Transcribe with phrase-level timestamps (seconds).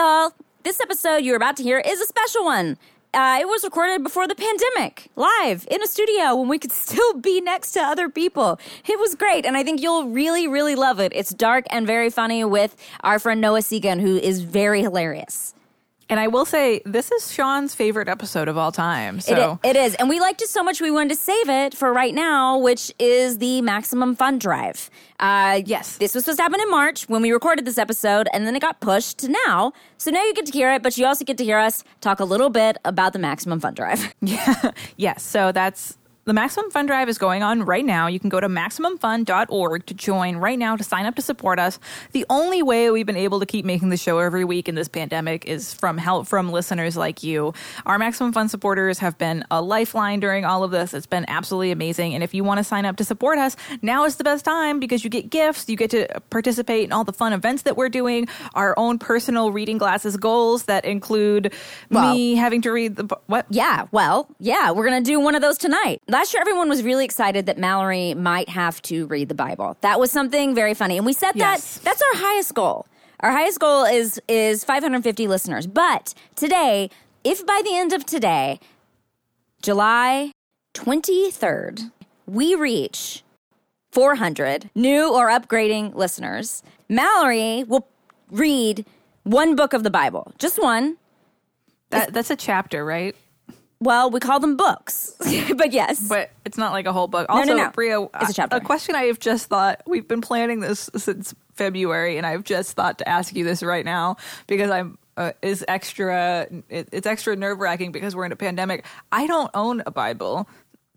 [0.00, 0.32] y'all.
[0.62, 2.78] This episode you're about to hear is a special one.
[3.12, 7.12] Uh, it was recorded before the pandemic, live in a studio when we could still
[7.20, 8.58] be next to other people.
[8.88, 11.12] It was great, and I think you'll really, really love it.
[11.14, 15.54] It's dark and very funny with our friend Noah Segan, who is very hilarious.
[16.10, 19.20] And I will say, this is Sean's favorite episode of all time.
[19.20, 19.94] So It, it is.
[19.94, 22.92] And we liked it so much we wanted to save it for right now, which
[22.98, 24.90] is the Maximum Fun Drive.
[25.20, 25.96] Uh, Yes.
[25.98, 28.60] This was supposed to happen in March when we recorded this episode, and then it
[28.60, 29.72] got pushed to now.
[29.98, 32.18] So now you get to hear it, but you also get to hear us talk
[32.20, 34.12] a little bit about the Maximum Fun Drive.
[34.20, 34.72] Yeah.
[34.96, 35.22] yes.
[35.22, 35.96] So that's
[36.26, 38.06] the Maximum Fun Drive is going on right now.
[38.06, 41.78] You can go to MaximumFun.org to join right now to sign up to support us.
[42.12, 44.88] The only way we've been able to keep making the show every week in this
[44.88, 47.54] pandemic is from help from listeners like you.
[47.86, 50.94] Our Maximum Fun supporters have been a lifeline during all of this.
[50.94, 52.14] It's been absolutely amazing.
[52.14, 54.78] And if you want to sign up to support us, now is the best time
[54.78, 57.88] because you get gifts, you get to participate in all the fun events that we're
[57.88, 61.52] doing, our own personal reading glasses goals that include
[61.90, 63.46] Well- me having to read the what?
[63.50, 66.02] Yeah, well, yeah, we're going to do one of those tonight.
[66.10, 69.76] Last year, everyone was really excited that Mallory might have to read the Bible.
[69.80, 70.96] That was something very funny.
[70.96, 71.76] And we said Yes.
[71.76, 72.86] that that's our highest goal.
[73.20, 75.68] Our highest goal is is 550 listeners.
[75.68, 76.90] But today,
[77.22, 78.58] if by the end of today,
[79.62, 80.32] July
[80.74, 81.92] 23rd,
[82.26, 83.22] we reach
[83.92, 87.86] 400 new or upgrading listeners, Mallory will
[88.32, 88.84] read
[89.22, 90.32] one book of the Bible.
[90.38, 90.96] Just one.
[91.90, 93.14] That, that's a chapter, right?
[93.82, 95.14] Well, we call them books,
[95.56, 96.06] but yes.
[96.06, 97.28] But it's not like a whole book.
[97.30, 97.70] no, Also, no.
[97.70, 98.56] Brea, It's a chapter.
[98.56, 99.82] a question I have just thought.
[99.86, 103.84] We've been planning this since February, and I've just thought to ask you this right
[103.84, 106.46] now because I'm uh, is extra.
[106.68, 108.84] It, it's extra nerve wracking because we're in a pandemic.
[109.12, 110.46] I don't own a Bible.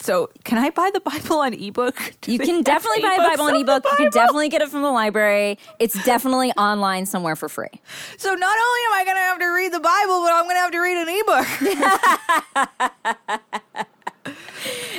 [0.03, 1.95] So can I buy the Bible on ebook?
[2.21, 3.85] Do you can definitely buy a Bible on ebook.
[3.85, 5.57] You can definitely get it from the library.
[5.79, 7.69] It's definitely online somewhere for free.
[8.17, 10.55] So not only am I going to have to read the Bible, but I'm going
[10.55, 11.07] to have to read an
[13.47, 13.87] ebook.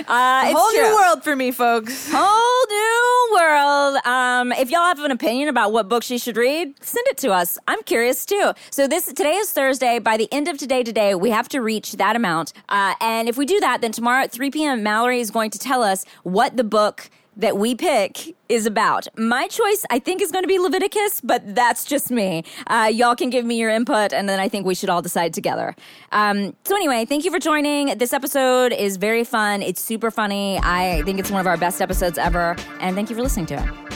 [0.06, 0.82] Uh, it's Whole true.
[0.88, 2.10] new world for me, folks.
[2.12, 3.96] Whole new world.
[4.04, 7.30] Um, if y'all have an opinion about what book she should read, send it to
[7.32, 7.58] us.
[7.68, 8.52] I'm curious too.
[8.70, 9.98] So this today is Thursday.
[9.98, 12.52] By the end of today, today we have to reach that amount.
[12.68, 15.58] Uh, and if we do that, then tomorrow at 3 p.m., Mallory is going to
[15.58, 19.06] tell us what the book that we pick is about.
[19.16, 22.44] My choice, I think, is going to be Leviticus, but that's just me.
[22.66, 25.34] Uh, y'all can give me your input, and then I think we should all decide
[25.34, 25.74] together.
[26.12, 27.98] Um, so anyway, thank you for joining.
[27.98, 29.62] This episode is very fun.
[29.62, 30.58] It's super funny.
[30.62, 33.54] I think it's one of our best episodes ever, and thank you for listening to
[33.54, 33.93] it.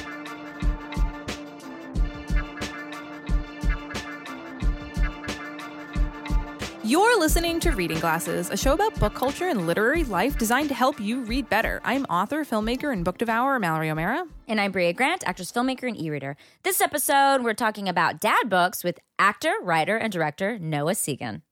[6.89, 10.75] You're listening to Reading Glasses, a show about book culture and literary life designed to
[10.75, 11.83] help you read better.
[11.85, 14.27] I'm author, filmmaker, and book devourer Mallory O'Meara.
[14.47, 16.39] And I'm Brea Grant, actress, filmmaker, and e-reader.
[16.63, 21.43] This episode, we're talking about dad books with actor, writer, and director Noah Segan.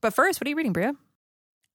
[0.00, 0.92] But first, what are you reading, Brea?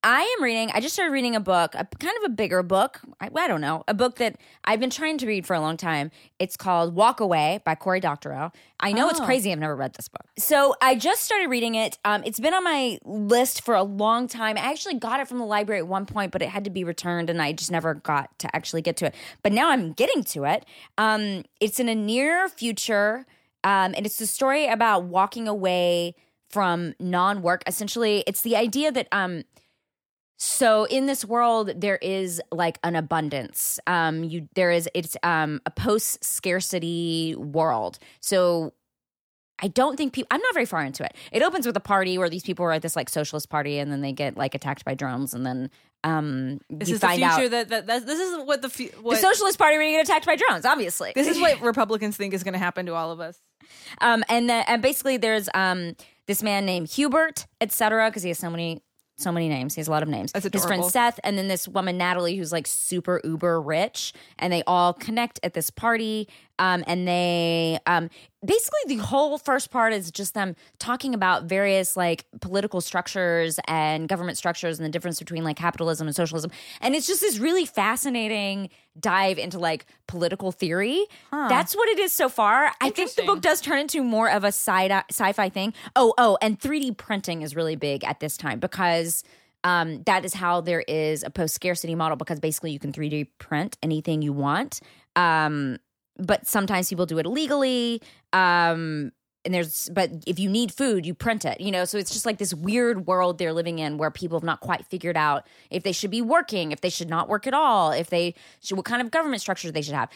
[0.02, 3.02] I am reading, I just started reading a book, a kind of a bigger book.
[3.20, 5.76] I, I don't know, a book that I've been trying to read for a long
[5.76, 6.10] time.
[6.40, 8.54] It's called Walkaway by Cory Doctorow.
[8.80, 9.26] I know it's Oh.
[9.26, 10.26] crazy, I've never read this book.
[10.38, 11.98] So I just started reading it.
[12.06, 14.58] Um, it's been on my list for a long time.
[14.58, 16.86] I actually got it from the library at one point, but it had to be
[16.86, 19.16] returned and I just never got to actually get to it.
[19.44, 20.66] But now I'm getting to it.
[20.98, 23.26] Um, it's in a near future,
[23.66, 26.16] um, and it's the story about walking away
[26.50, 27.64] from non-work.
[27.68, 29.44] Essentially, it's the idea that um,
[30.42, 35.62] so in this world there is like an abundance um you there is it's um
[35.66, 38.74] a post scarcity world so
[39.62, 40.30] I don't think people.
[40.32, 41.14] I'm not very far into it.
[41.34, 43.92] It opens with a party where these people are at this like socialist party, and
[43.92, 45.70] then they get like attacked by drones, and then
[46.04, 48.70] um, This you is find the future out that, that, that this is what the
[48.70, 50.66] fu- what, the socialist party where you get attacked by drones.
[50.66, 53.40] Obviously, this is what Republicans think is going to happen to all of us.
[54.00, 55.96] Um, and then and basically there's um
[56.26, 58.10] this man named Hubert, etc.
[58.10, 58.82] Because he has so many
[59.20, 59.76] so many names.
[59.76, 60.32] He has a lot of names.
[60.32, 60.84] That's His friend.
[60.86, 65.40] Seth, and then this woman Natalie, who's like super uber rich, and they all connect
[65.44, 66.28] at this party.
[66.60, 68.10] Um, and they um
[68.46, 74.08] basically the whole first part is just them talking about various like political structures and
[74.08, 76.52] government structures and the difference between like capitalism and socialism.
[76.82, 78.70] And it's just this really fascinating
[79.00, 81.06] dive into like political theory.
[81.50, 82.72] That's what it is so far.
[82.82, 85.74] I think the book does turn into more of a sci sci-fi thing.
[85.96, 89.24] Oh, oh, and 3D printing is really big at this time because
[89.64, 93.28] um, that is how there is a post scarcity model because basically you can 3D
[93.38, 94.80] print anything you want.
[95.16, 95.80] Um,
[96.20, 98.02] but sometimes people do it illegally.
[98.34, 99.12] Um,
[99.46, 101.86] and there's, but if you need food, you print it, you know?
[101.86, 104.86] So it's just like this weird world they're living in where people have not quite
[104.86, 108.10] figured out if they should be working, if they should not work at all, if
[108.10, 110.10] they should, what kind of government structure they should have.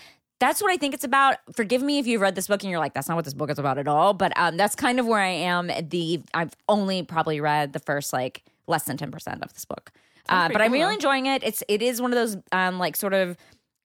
[0.43, 1.37] that's what I think it's about.
[1.53, 3.49] Forgive me if you've read this book and you're like, that's not what this book
[3.49, 4.13] is about at all.
[4.13, 5.71] But um, that's kind of where I am.
[5.89, 9.91] The I've only probably read the first like less than ten percent of this book,
[10.27, 11.43] uh, but I'm really enjoying it.
[11.43, 13.37] It's it is one of those um like sort of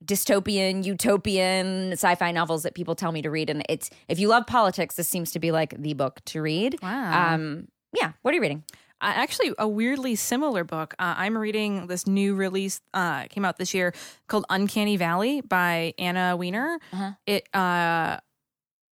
[0.05, 4.47] dystopian utopian sci-fi novels that people tell me to read and it's if you love
[4.47, 7.35] politics this seems to be like the book to read Wow.
[7.35, 8.63] um yeah what are you reading
[9.01, 10.93] Uh, actually, a weirdly similar book.
[10.99, 13.95] Uh, I'm reading this new release, uh, came out this year
[14.27, 16.81] called Uncanny Valley by Anna Wiener.
[16.93, 17.13] Uh-huh.
[17.25, 18.19] It uh,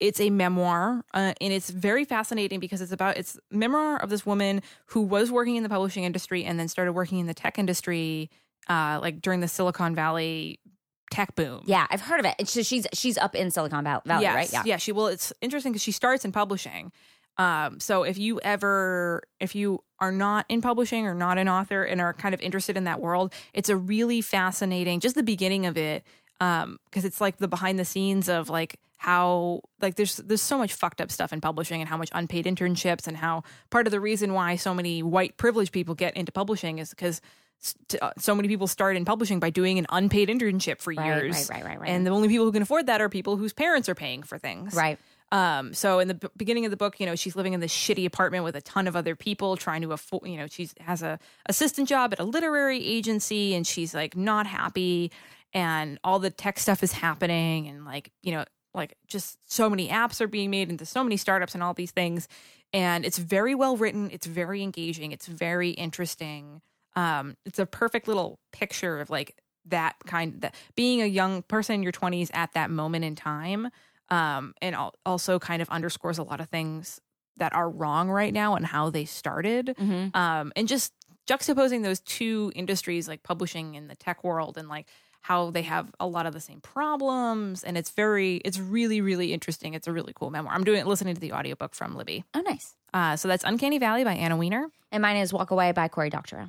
[0.00, 4.24] it's a memoir, uh, and it's very fascinating because it's about it's memoir of this
[4.24, 7.58] woman who was working in the publishing industry and then started working in the tech
[7.58, 8.30] industry,
[8.70, 10.60] uh, like during the Silicon Valley
[11.10, 11.62] tech boom.
[11.66, 14.52] yeah i've heard of it it's just, she's she's up in silicon valley yes, right
[14.52, 14.76] yeah Yeah.
[14.76, 16.92] She well, it's interesting because she starts in publishing.
[17.38, 21.82] Um, so if you ever, if you are not in publishing or not an author
[21.82, 25.64] and are kind of interested in that world, it's a really fascinating, just the beginning
[25.66, 26.04] of it.
[26.40, 30.58] Um, cause it's like the behind the scenes of like how, like there's, there's so
[30.58, 33.90] much fucked up stuff in publishing and how much unpaid internships and how part of
[33.90, 37.20] the reason why so many white privileged people get into publishing is because
[37.60, 41.06] st- uh, so many people start in publishing by doing an unpaid internship for Right,
[41.06, 41.48] years.
[41.50, 41.90] right, right, right, right.
[41.90, 44.38] And the only people who can afford that are people whose parents are paying for
[44.38, 44.74] things.
[44.74, 44.98] right
[45.32, 47.72] Um, so in the b- beginning of the book, you know, she's living in this
[47.72, 51.02] shitty apartment with a ton of other people trying to afford, you know, she has
[51.02, 55.12] a assistant job at a literary agency and she's like not happy
[55.52, 59.88] and all the tech stuff is happening and like, you know, like just so many
[59.88, 62.26] apps are being made into so many startups and all these things.
[62.72, 64.10] And it's very well written.
[64.12, 65.10] It's very engaging.
[65.12, 66.60] It's very interesting.
[67.00, 69.36] Um, it's a perfect little picture of like
[69.66, 73.68] that kind that being a young person in your 20s at that moment in time
[74.08, 77.00] um, and al- also kind of underscores a lot of things
[77.36, 79.74] that are wrong right now and how they started.
[79.78, 80.14] Mhm.
[80.16, 80.92] um, and just
[81.26, 84.86] juxtaposing those two industries like publishing in the tech world and like
[85.22, 89.32] how they have a lot of the same problems and it's very it's really really
[89.32, 89.74] interesting.
[89.74, 90.52] It's a really cool memoir.
[90.54, 92.24] I'm doing listening to the audiobook from libby.
[92.34, 92.74] Oh nice.
[92.92, 94.66] Uh, so that's uncanny valley by anna wiener.
[94.90, 96.48] And mine is walkaway by cory doctorow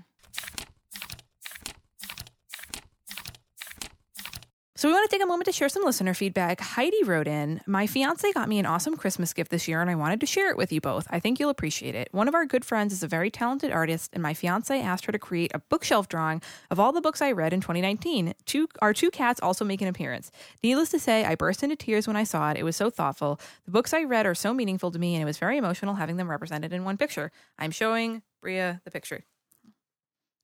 [4.81, 6.59] So we want to take a moment to share some listener feedback.
[6.59, 9.93] Heidi wrote in, "My fiance got me an awesome Christmas gift this year and I
[9.93, 11.05] wanted to share it with you both.
[11.11, 12.07] I think you'll appreciate it.
[12.11, 15.11] One of our good friends is a very talented artist and my fiance asked her
[15.11, 16.41] to create a bookshelf drawing
[16.71, 18.33] of all the books I read in 2019.
[18.47, 20.31] Two our two cats also make an appearance.
[20.63, 22.57] Needless to say, I burst into tears when I saw it.
[22.57, 23.39] It was so thoughtful.
[23.65, 26.17] The books I read are so meaningful to me and it was very emotional having
[26.17, 27.31] them represented in one picture.
[27.59, 29.25] I'm showing Brea the picture.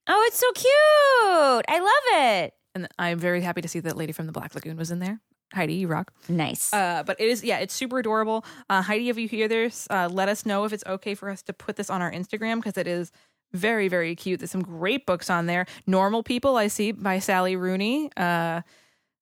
[0.08, 4.14] oh it's so cute i love it And I'm very happy to see that lady
[4.14, 5.20] from the Black Lagoon was in there.
[5.54, 6.12] Heidi, you rock.
[6.30, 8.46] nice Uh, but it is, yeah, it's super adorable.
[8.70, 11.42] Uh, Heidi, if you hear this, uh, let us know if it's okay for us
[11.44, 13.12] to put this on our Instagram because it is
[13.54, 14.40] very, very cute.
[14.42, 15.66] There's some great books on there.
[15.88, 18.12] Normal People, I see by Sally Rooney.
[18.16, 18.62] Uh,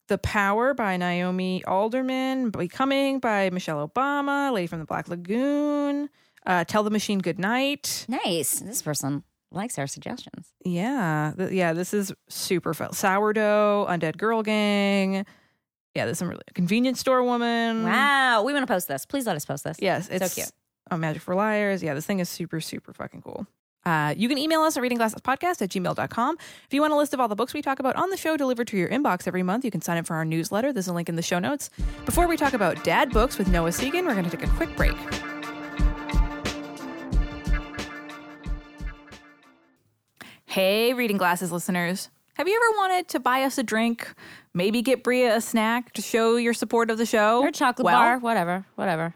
[0.08, 2.50] the Power by Naomi Alderman.
[2.50, 4.51] Becoming by Michelle Obama.
[4.51, 6.10] Lady from the Black Lagoon.
[6.46, 8.06] Uh, Tell the Machine Good Night.
[8.10, 9.24] nice this person
[9.56, 12.94] likes our suggestions Yeah, th- yeah, this is super fun.
[12.94, 15.25] Sourdough, Undead Girl Gang.
[15.96, 17.84] Yeah, there's some really convenience store woman.
[17.84, 20.52] wow we want to post this please let us post this Yes, it's so cute.
[20.92, 21.81] Oh, Magic for Liars.
[21.81, 23.48] Yeah, this thing is super, super fucking cool.
[23.86, 26.38] Uh, you can email us at readingglassespodcast at gmail.com.
[26.40, 28.36] If you want a list of all the books we talk about on the show
[28.38, 30.74] delivered to your inbox every month, you can sign up for our newsletter.
[30.74, 31.69] There's a link in the show notes.
[32.06, 34.75] Before we talk about dad books with Noah Segan, we're going to take a quick
[34.75, 34.96] break.
[40.55, 42.07] Hey, Reading Glasses listeners.
[42.35, 44.07] Have you ever wanted to buy us a drink,
[44.53, 47.41] maybe get Brea a snack to show your support of the show?
[47.41, 49.13] or chocolate Well, bar whatever whatever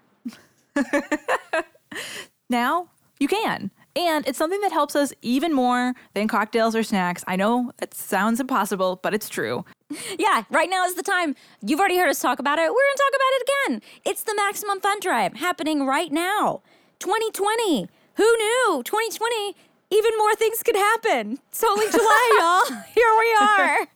[2.49, 2.89] now
[3.21, 3.71] you can.
[3.95, 7.23] And it's something that helps us even more than cocktails or snacks.
[7.25, 9.63] I know it sounds impossible, but it's true.
[10.19, 11.37] Yeah, right now is the time.
[11.65, 12.63] You've already heard us talk about it.
[12.63, 13.81] We're going to talk about it again.
[14.11, 16.63] It's the Maximum Fun Drive happening right now.
[16.99, 17.87] 2020.
[18.15, 18.81] Who knew?
[18.83, 19.55] 2020,
[19.91, 21.39] even more things could happen.
[21.49, 22.81] It's only July, y'all.
[22.93, 23.87] Here we are.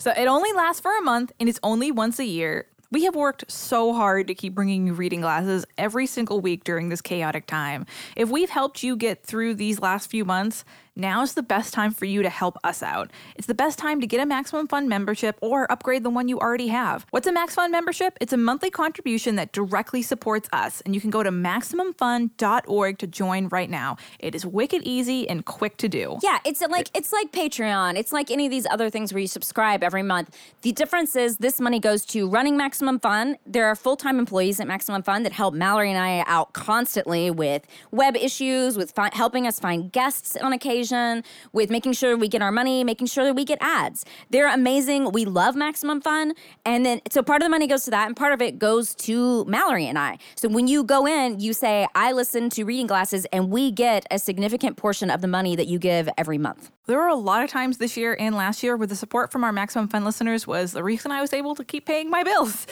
[0.00, 2.66] So it only lasts for a month and it's only once a year.
[2.90, 6.88] We have worked so hard to keep bringing you reading glasses every single week during
[6.88, 7.84] this chaotic time.
[8.16, 10.64] If we've helped you get through these last few months,
[10.98, 13.10] now's the best time for you to help us out.
[13.36, 16.38] It's the best time to get a Maximum Fun membership or upgrade the one you
[16.40, 17.06] already have.
[17.10, 18.18] What's a Max Fun membership?
[18.20, 23.06] It's a monthly contribution that directly supports us, and you can go to maximumfun.org to
[23.06, 23.96] join right now.
[24.18, 26.18] It is wicked easy and quick to do.
[26.22, 27.96] Yeah, it's like it's like Patreon.
[27.96, 30.36] It's like any of these other things where you subscribe every month.
[30.62, 33.36] The difference is this money goes to running Maximum Fun.
[33.46, 37.66] There are full-time employees at Maximum Fun that help Mallory and I out constantly with
[37.92, 42.28] web issues, with fi- helping us find guests on occasion equation with making sure we
[42.28, 44.04] get our money, making sure that we get ads.
[44.30, 45.12] They're amazing.
[45.12, 46.34] We love Maximum Fun.
[46.64, 48.94] And then, so part of the money goes to that, and part of it goes
[48.96, 50.18] to Mallory and I.
[50.36, 54.06] So when you go in, you say, I listen to Reading Glasses, and we get
[54.10, 56.70] a significant portion of the money that you give every month.
[56.86, 59.44] There were a lot of times this year and last year where the support from
[59.44, 62.66] our Maximum Fun listeners was the reason I was able to keep paying my bills.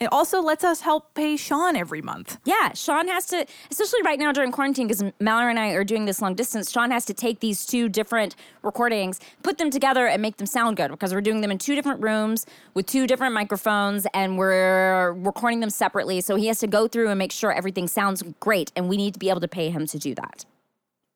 [0.00, 2.38] It also lets us help pay Sean every month.
[2.44, 6.04] Yeah, Sean has to, especially right now during quarantine, because Mallory and I are doing
[6.04, 6.70] this long distance.
[6.70, 10.78] Sean has to take these two different recordings, put them together, and make them sound
[10.78, 15.12] good because we're doing them in two different rooms with two different microphones and we're
[15.12, 16.22] recording them separately.
[16.22, 19.12] So he has to go through and make sure everything sounds great, and we need
[19.12, 20.46] to be able to pay him to do that.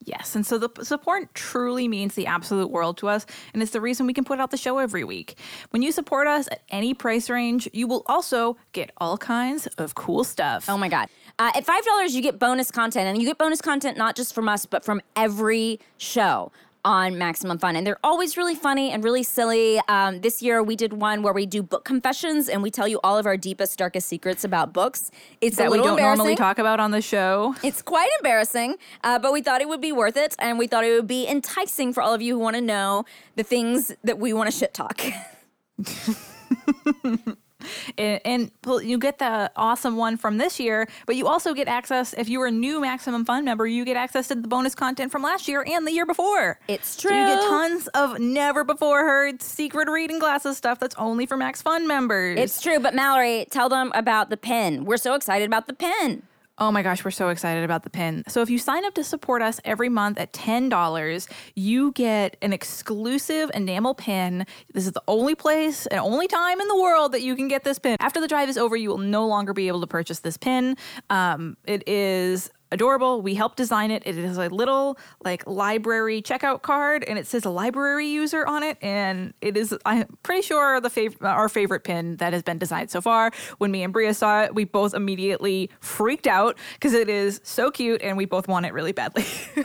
[0.04, 3.80] Yes, and so the support truly means the absolute world to us, and it's the
[3.80, 5.37] reason we can put out the show every week.
[5.71, 9.97] When you support us at any price range, you will also get all kinds of
[9.97, 10.66] cool stuff.
[10.68, 11.09] Oh my God.
[11.38, 14.49] Uh, at $5, you get bonus content, and you get bonus content not just from
[14.49, 16.50] us, but from every show
[16.85, 17.76] on Maximum Fun.
[17.76, 19.80] And they're always really funny and really silly.
[19.88, 22.99] Um, this year, we did one where we do book confessions and we tell you
[23.04, 25.11] all of our deepest, darkest secrets about books.
[25.40, 27.54] It's that we don't normally talk about on the show.
[27.62, 30.85] It's quite embarrassing, uh, but we thought it would be worth it, and we thought
[30.85, 33.04] it would be enticing for all of you who want to know
[33.37, 35.00] the things that we want to shit talk.
[37.98, 38.50] and, and
[38.82, 42.40] you get the awesome one from this year, but you also get access if you
[42.42, 45.48] are a new Maximum Fun member, you get access to the bonus content from last
[45.48, 46.58] year and the year before.
[46.68, 51.26] It's So you get tons of never before heard secret reading glasses stuff that's only
[51.26, 52.38] for Max Fun members.
[52.38, 54.84] it's true, but Mallory, tell them about the pin.
[54.84, 56.22] We're so excited about the pin.
[56.60, 58.24] Oh my gosh, we're so excited about the pin.
[58.26, 62.52] So if you sign up to support us every month at $10, you get an
[62.52, 64.44] exclusive enamel pin.
[64.74, 67.62] This is the only place and only time in the world that you can get
[67.62, 67.96] this pin.
[68.00, 70.76] After the drive is over, you will no longer be able to purchase this pin.
[71.10, 73.22] Um, it is adorable.
[73.22, 74.02] We helped design it.
[74.06, 78.62] It is a little like library checkout card and it says a library user on
[78.62, 82.58] it and it is I'm pretty sure the fav- our favorite pin that has been
[82.58, 83.30] designed so far.
[83.58, 87.70] When me and Brea saw it, we both immediately freaked out because it is so
[87.70, 89.25] cute and we both want it really badly.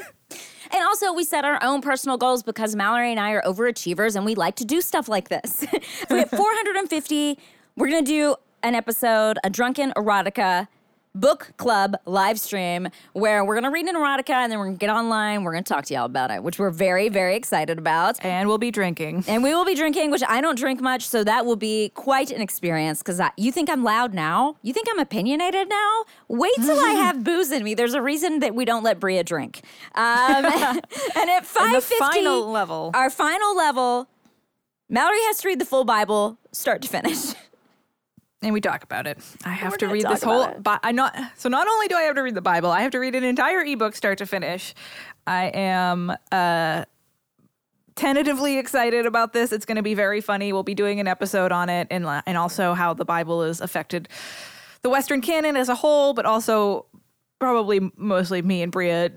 [0.73, 4.25] And also, we set our own personal goals because Mallory and I are overachievers and
[4.25, 5.57] we like to do stuff like this.
[5.57, 5.67] so
[6.09, 7.37] we have 450.
[7.77, 10.67] We're going to do an episode, a drunken erotica
[11.15, 14.77] book club live stream where we're going to read an erotica and then we're going
[14.77, 15.43] to get online.
[15.43, 18.23] We're going to talk to y'all about it, which we're very, very excited about.
[18.25, 19.23] and we'll be drinking.
[19.27, 22.31] And we will be drinking, which I don't drink much, so that will be quite
[22.31, 22.99] an experience.
[22.99, 24.57] Because you think I'm loud now?
[24.63, 26.03] You think I'm opinionated now?
[26.27, 27.75] Wait till I have booze in me.
[27.75, 29.61] There's a reason that we don't let Brea drink.
[29.95, 30.45] Um,
[31.15, 32.91] and at five fifty, final level.
[32.93, 34.07] our final level,
[34.89, 37.33] Mallory has to read the full Bible, start to finish.
[38.43, 39.17] And we talk about it.
[39.45, 40.53] I have to read this whole.
[40.59, 41.49] Bi- I not so.
[41.49, 43.61] Not only do I have to read the Bible, I have to read an entire
[43.61, 44.73] ebook start to finish.
[45.25, 46.85] I am uh,
[47.95, 49.51] tentatively excited about this.
[49.51, 50.51] It's going to be very funny.
[50.51, 54.09] We'll be doing an episode on it, and and also how the Bible has affected
[54.81, 56.85] the Western canon as a whole, but also
[57.39, 59.09] probably mostly me and Brea.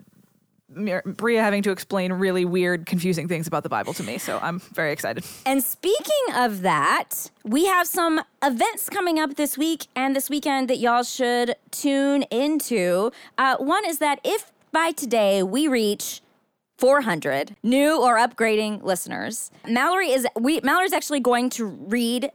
[0.69, 4.19] Brea having to explain really weird, confusing things about the Bible to me.
[4.19, 5.25] So I'm very excited.
[5.45, 10.69] And speaking of that, we have some events coming up this week and this weekend
[10.69, 13.13] that y'all should tune into.
[13.39, 16.21] Uh, one is that if by today we reach
[16.79, 22.31] 400 new or upgrading listeners, Mallory is we Mallory's actually going to read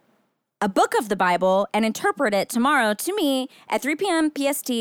[0.62, 4.32] a book of the Bible and interpret it tomorrow to me at 3 p.m.
[4.36, 4.72] PST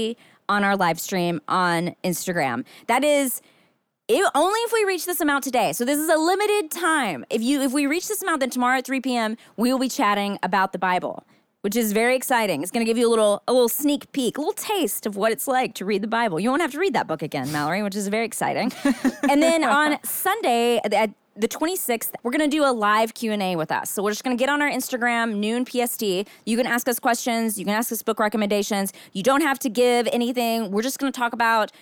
[0.51, 2.65] on our live stream on Instagram.
[2.89, 3.41] That is
[4.09, 5.73] it, only if we reach this amount today.
[5.73, 7.25] So this is a limited time.
[7.31, 9.37] If you if we reach this amount, then tomorrow at 3 p.m.
[9.57, 11.25] we will be chatting about the Bible,
[11.61, 12.63] which is very exciting.
[12.63, 15.15] It's going to give you a little a little sneak peek, a little taste of
[15.15, 16.41] what it's like to read the Bible.
[16.41, 18.73] You won't have to read that book again, Mallory, which is very exciting.
[19.31, 21.11] and then on Sunday at
[21.41, 23.91] the 26th, we're going to do a live Q&A with us.
[23.91, 26.03] So we're just going to get on our Instagram, noon PST.
[26.45, 27.59] You can ask us questions.
[27.59, 28.93] You can ask us book recommendations.
[29.13, 30.71] You don't have to give anything.
[30.71, 31.73] We're just going to talk about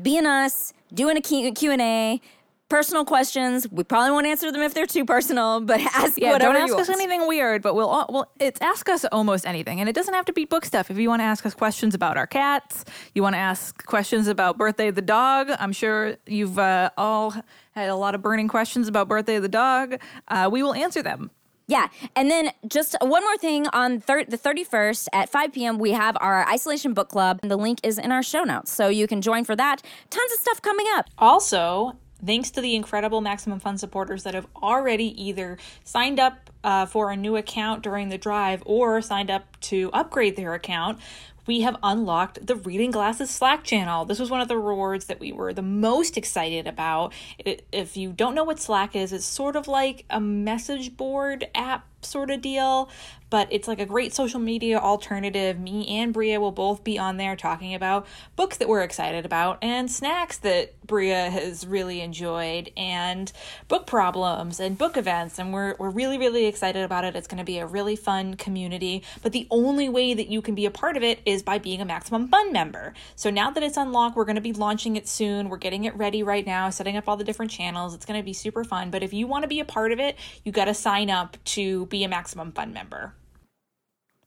[0.00, 2.22] being us, doing a Q&A,
[2.70, 3.70] personal questions.
[3.70, 6.74] We probably won't answer them if they're too personal, but ask Yeah, whatever don't ask
[6.74, 10.14] us anything weird, but we'll all, well, it's ask us almost anything, and it doesn't
[10.14, 10.90] have to be book stuff.
[10.90, 14.26] If you want to ask us questions about our cats, you want to ask questions
[14.26, 15.50] about Birthday of the Dog.
[15.58, 17.34] I'm sure you've uh, all
[17.72, 19.96] had a lot of burning questions about Birthday of the Dog.
[20.28, 21.30] Uh, we will answer them.
[21.66, 21.88] Yeah.
[22.14, 26.16] And then just one more thing on thir- the 31st at 5 p.m., we have
[26.20, 27.38] our isolation book club.
[27.42, 28.70] And the link is in our show notes.
[28.70, 29.82] So you can join for that.
[30.10, 31.06] Tons of stuff coming up.
[31.16, 36.86] Also, thanks to the incredible Maximum Fun supporters that have already either signed up uh,
[36.86, 40.98] for a new account during the drive or signed up to upgrade their account,
[41.46, 44.04] we have unlocked the Reading Glasses Slack channel.
[44.04, 47.12] This was one of the rewards that we were the most excited about.
[47.38, 51.86] If you don't know what Slack is, it's sort of like a message board app
[52.04, 52.90] sort of deal,
[53.32, 55.58] but it's like a great social media alternative.
[55.58, 58.06] Me and Brea will both be on there talking about
[58.36, 63.32] books that we're excited about and snacks that Brea has really enjoyed and
[63.68, 67.16] book problems and book events and we're we're really really excited about it.
[67.16, 70.54] It's going to be a really fun community, but the only way that you can
[70.54, 72.92] be a part of it is by being a Maximum Fun member.
[73.16, 75.48] So now that it's unlocked, we're going to be launching it soon.
[75.48, 77.94] We're getting it ready right now, setting up all the different channels.
[77.94, 80.00] It's going to be super fun, but if you want to be a part of
[80.00, 83.14] it, you got to sign up to be a Maximum Fun member.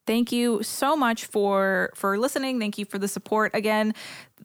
[0.08, 2.60] Thank you so much for for listening.
[2.60, 3.50] Thank you for the support.
[3.56, 3.96] Again,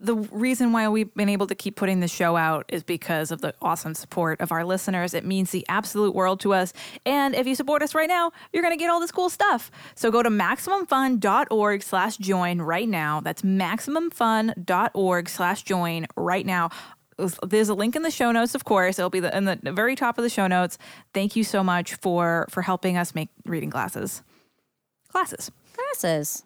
[0.01, 3.43] the reason why we've been able to keep putting the show out is because of
[3.43, 5.13] the awesome support of our listeners.
[5.13, 6.73] It means the absolute world to us.
[7.05, 9.71] And if you support us right now, you're going to get all this cool stuff.
[9.95, 13.21] So go to maximumfun.org slash join right now.
[13.21, 16.71] That's maximumfun.org slash join right now
[17.43, 18.99] there's a link in the show notes of course.
[18.99, 20.79] It'll be the, in the very top of the show notes.
[21.15, 24.23] Thank you so much for for helping us make reading glasses.
[25.09, 26.45] Classes classes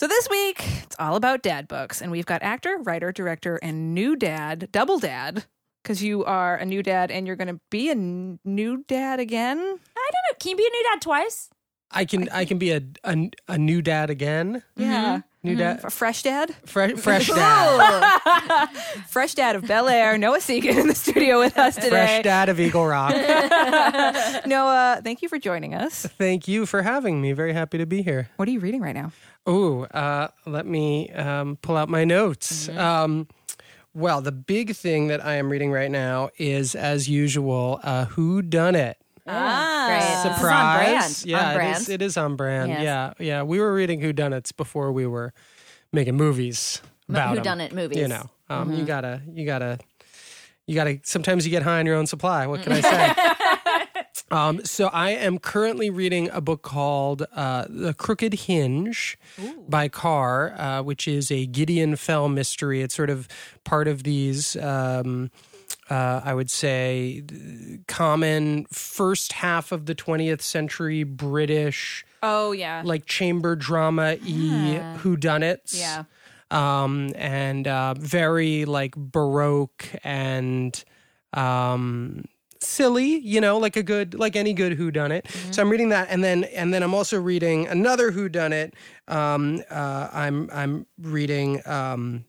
[0.00, 3.92] So this week, it's all about dad books, and we've got actor, writer, director, and
[3.94, 5.44] new dad, double dad,
[5.82, 9.20] because you are a new dad and you're going to be a n- new dad
[9.20, 9.58] again.
[9.58, 10.36] I don't know.
[10.38, 11.50] Can you be a new dad twice?
[11.92, 14.62] I can I can be a a, a new dad again.
[14.76, 15.22] Yeah.
[15.42, 16.54] New dad, A fresh dad?
[16.66, 18.66] fresh fresh dad,
[19.08, 21.88] Fresh dad of Bel Air, Noah Segan in the studio with us today.
[21.88, 23.14] fresh dad of Eagle Rock.
[24.46, 26.04] Noah, thank you for joining us.
[26.18, 27.32] Thank you for having me.
[27.32, 28.28] Very happy to be here.
[28.36, 29.12] What are you reading right now?
[29.46, 32.68] Oh, uh, let me um, pull out my notes.
[32.68, 33.26] Um,
[33.94, 38.42] well, the big thing that I am reading right now is, as usual, uh, Who
[38.42, 38.96] Done It.
[39.26, 40.00] Ah, great.
[40.00, 40.78] This on Surprise!
[40.78, 41.24] brand.
[41.26, 41.76] Yeah, on brand.
[41.76, 42.70] It, is, it is on brand.
[42.70, 42.82] Yes.
[42.82, 43.42] Yeah, yeah.
[43.42, 45.32] We were reading Who Done It's before we were
[45.92, 47.98] making movies about Who Done It movies.
[47.98, 49.78] You know, um, you gotta, you gotta,
[50.66, 51.00] you gotta.
[51.04, 52.46] Sometimes you get high on your own supply.
[52.46, 53.14] What can I say?
[54.30, 59.18] um, so I am currently reading a book called uh, "The Crooked Hinge"
[59.68, 62.82] by Carr, uh, which is a Gideon Fell mystery.
[62.82, 63.28] It's sort of
[63.64, 64.56] part of these.
[64.56, 65.30] Um,
[65.88, 67.24] uh, I would say
[67.88, 72.82] common first half of the 20th century British Oh, yeah.
[72.84, 75.78] like chamber drama e whodunits.
[75.78, 76.04] Yeah.
[76.52, 80.82] Um, and uh, very like baroque and
[81.32, 82.24] um,
[82.60, 85.26] silly, you know, like a good like any good who done it.
[85.50, 88.72] So I'm reading that and then and then I'm also reading another whodunit.
[89.08, 92.24] Um, uh, I'm I'm reading um,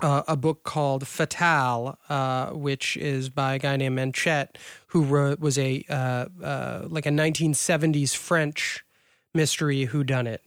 [0.00, 4.56] uh, a book called Fatale, uh, which is by a guy named Manchette,
[4.88, 8.84] who wrote was a uh, uh, like a 1970s French
[9.34, 10.38] mystery whodunit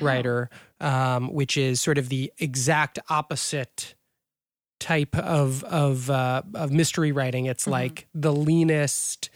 [0.00, 0.48] writer,
[0.80, 3.94] um, which is sort of the exact opposite
[4.82, 7.46] type of of uh, of mystery writing.
[7.46, 9.30] It's like the leanest,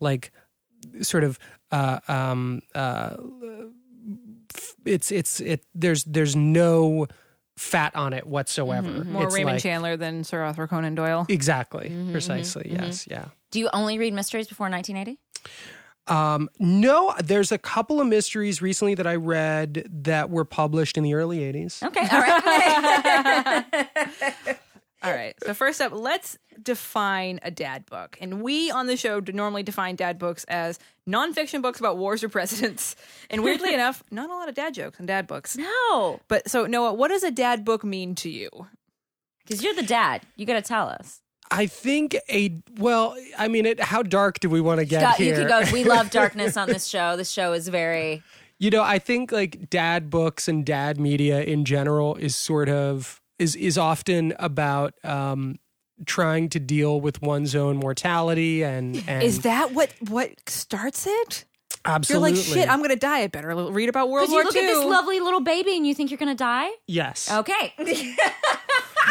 [0.00, 0.32] like
[1.02, 1.38] sort of
[1.70, 3.16] uh, um, uh,
[4.84, 5.64] it's it's it.
[5.74, 7.06] There's there's no
[7.56, 9.04] fat on it whatsoever.
[9.04, 11.26] More It's Raymond like- Chandler than Sir Arthur Conan Doyle.
[11.28, 12.70] Exactly, precisely.
[12.72, 13.26] Yes, yeah.
[13.50, 15.18] Do you only read mysteries before 1980?
[16.08, 21.02] Um, no, there's a couple of mysteries recently that I read that were published in
[21.02, 21.82] the early 80s.
[21.82, 23.64] Okay, all right.
[25.06, 25.34] All right.
[25.44, 28.16] So first up, let's define a dad book.
[28.20, 32.28] And we on the show normally define dad books as nonfiction books about wars or
[32.28, 32.96] presidents.
[33.30, 35.56] And weirdly enough, not a lot of dad jokes in dad books.
[35.56, 38.50] no, But so Noah, what does a dad book mean to you?
[39.46, 40.22] because you're the dad.
[40.36, 41.20] You got to tell us.
[41.50, 45.16] I think a well, I mean, it, how dark do we want to get Scott,
[45.16, 45.34] here?
[45.34, 45.72] you could go.
[45.72, 47.16] We love darkness on this show.
[47.16, 48.22] This show is very.
[48.58, 53.20] You know, I think like dad books and dad media in general is sort of
[53.38, 55.58] is is often about um
[56.04, 61.44] trying to deal with one's own mortality and and Is that what what starts it?
[61.84, 63.20] absolutely You're like, shit, I'm gonna die.
[63.20, 64.62] I better read about World Because War you look II.
[64.62, 66.68] at this lovely little baby and you think you're going to die.
[66.86, 67.30] yes.
[67.30, 67.72] Okay.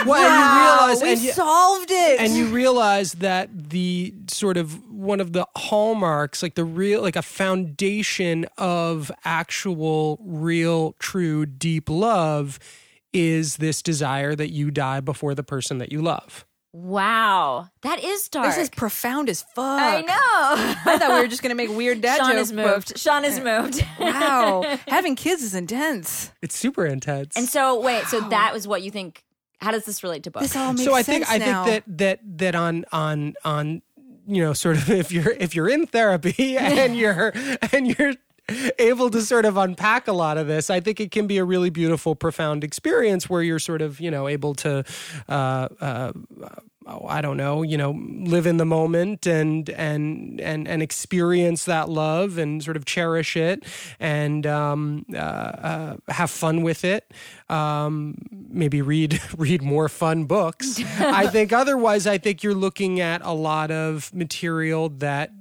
[0.06, 2.20] Well, and you realize we and you- solved it.
[2.20, 7.16] and you realize that the sort of one of the hallmarks like the real like
[7.16, 12.60] a foundation of actual real true deep love
[13.16, 16.46] is this desire that you die before the person that you love
[16.78, 18.48] Wow, that is dark.
[18.48, 19.80] This is profound as fuck.
[19.82, 20.12] I know.
[20.92, 22.42] I thought we were just gonna make weird dad Sean jokes.
[22.42, 23.00] is moved.
[23.00, 23.88] Sean is moved.
[23.98, 26.34] Wow, having kids is intense.
[26.42, 27.38] It's super intense.
[27.38, 29.24] and so, wait, so that was what you think?
[29.60, 30.48] How does this relate to books?
[30.48, 31.64] This all makes so I sense think I now.
[31.64, 33.82] think that that that on on on
[34.28, 37.32] you know sort of if you're if you're in therapy and you're
[37.72, 38.16] and you're
[38.80, 41.44] able to sort of unpack a lot of this i think it can be a
[41.44, 44.84] really beautiful profound experience where you're sort of you know able to
[45.30, 46.12] uh, uh,
[46.88, 51.66] oh, I don't know, you know, live in the moment and and and and experience
[51.66, 53.66] that love and sort of cherish it
[54.00, 57.12] and um, uh, uh, have fun with it.
[57.50, 60.80] Um, maybe read read more fun books.
[61.00, 65.32] I think otherwise, I think you're looking at a lot of material that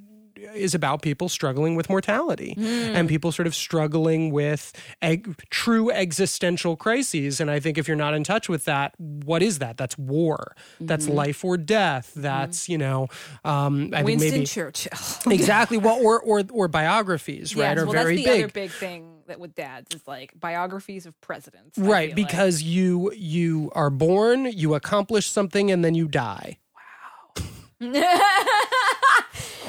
[0.55, 2.65] is about people struggling with mortality hmm.
[2.65, 7.41] and people sort of struggling with eg- true existential crises.
[7.41, 9.77] And I think if you're not in touch with that, what is that?
[9.77, 10.55] That's war.
[10.81, 11.15] That's mm-hmm.
[11.15, 12.11] life or death.
[12.11, 12.23] Mm-hmm.
[12.23, 13.09] That's you know,
[13.45, 14.99] um, I think Winston maybe Churchill.
[15.33, 15.79] exactly.
[15.79, 17.71] Well, or or or biographies, right?
[17.71, 18.45] Yes, are well, very that's the big.
[18.45, 21.79] other big thing that with dads is like biographies of presidents.
[21.79, 22.29] Right feel like.
[22.29, 27.45] because you you are born you accomplish something and then you die wow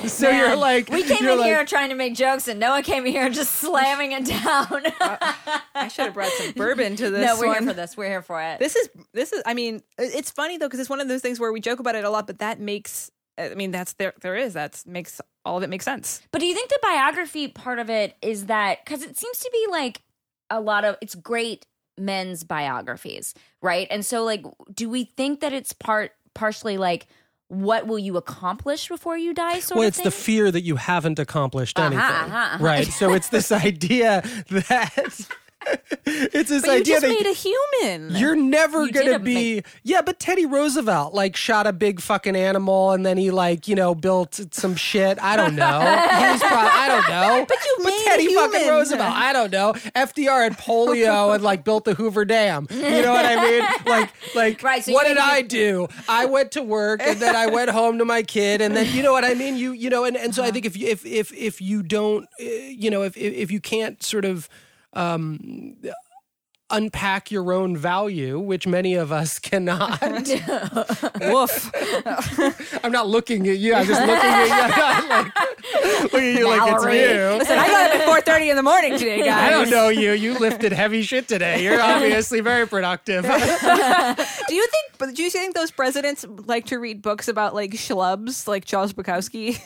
[0.12, 2.82] so you're like we came you're in like, here trying to make jokes, and Noah
[2.82, 4.84] came in here just slamming it down.
[5.76, 7.26] I should have brought some bourbon to this.
[7.26, 7.64] no, we're one.
[7.64, 7.98] here for this.
[7.98, 8.60] We're here for it.
[8.60, 9.44] This is this is.
[9.46, 11.96] I mean, it's funny though because it's one of those things where we joke about
[11.96, 13.12] it a lot, but that makes.
[13.38, 14.14] I mean, that's there.
[14.22, 16.22] There is that makes all of it make sense.
[16.32, 19.50] But do you think the biography part of it is that because it seems to
[19.52, 20.02] be like
[20.50, 21.66] a lot of it's great
[21.98, 23.88] men's biographies, right?
[23.90, 27.08] And so, like, do we think that it's part partially like
[27.48, 29.60] what will you accomplish before you die?
[29.60, 32.64] Sort well it's the fear that you haven't accomplished Uh-huh, anything uh-huh, uh-huh.
[32.64, 35.28] right so it's this idea that
[36.06, 38.16] it's this But you idea just that made a human.
[38.16, 42.92] You're never You gonna be yeah, but Teddy Roosevelt like shot a big fucking animal
[42.92, 45.18] and then he like you know built some shit.
[45.22, 45.66] I don't know.
[46.26, 47.46] He probably, I don't know.
[47.48, 48.68] But you made a Teddy fucking.
[48.68, 49.14] Roosevelt.
[49.16, 49.74] I don't know.
[49.74, 52.68] FDR had polio and like built the Hoover Dam.
[52.70, 53.64] You know what I mean?
[53.86, 55.88] Like like Right, so what did I do?
[56.08, 59.04] I went to work and then I went home to my kid and then you
[59.04, 59.58] know what I mean?
[59.58, 62.26] You you know and, and so I think if you if if if you don't
[62.40, 64.50] uh, you know if if, if you can't sort of
[64.96, 65.76] um,
[66.72, 70.02] unpack your own value, which many of us cannot.
[71.22, 71.72] Woof.
[72.84, 73.74] I'm not looking at you.
[73.74, 74.54] I'm just looking at you.
[74.84, 77.38] I'm like, looking at you like it's you.
[77.40, 79.48] Listen, I got up at four thirty in the morning today, guys.
[79.48, 80.12] I don't know you.
[80.12, 81.64] You lifted heavy shit today.
[81.64, 83.24] You're obviously very productive.
[83.24, 83.30] Do
[84.56, 84.86] you think?
[84.98, 88.94] But do you think those presidents like to read books about like schlubs, like Charles
[88.94, 89.62] Bukowski?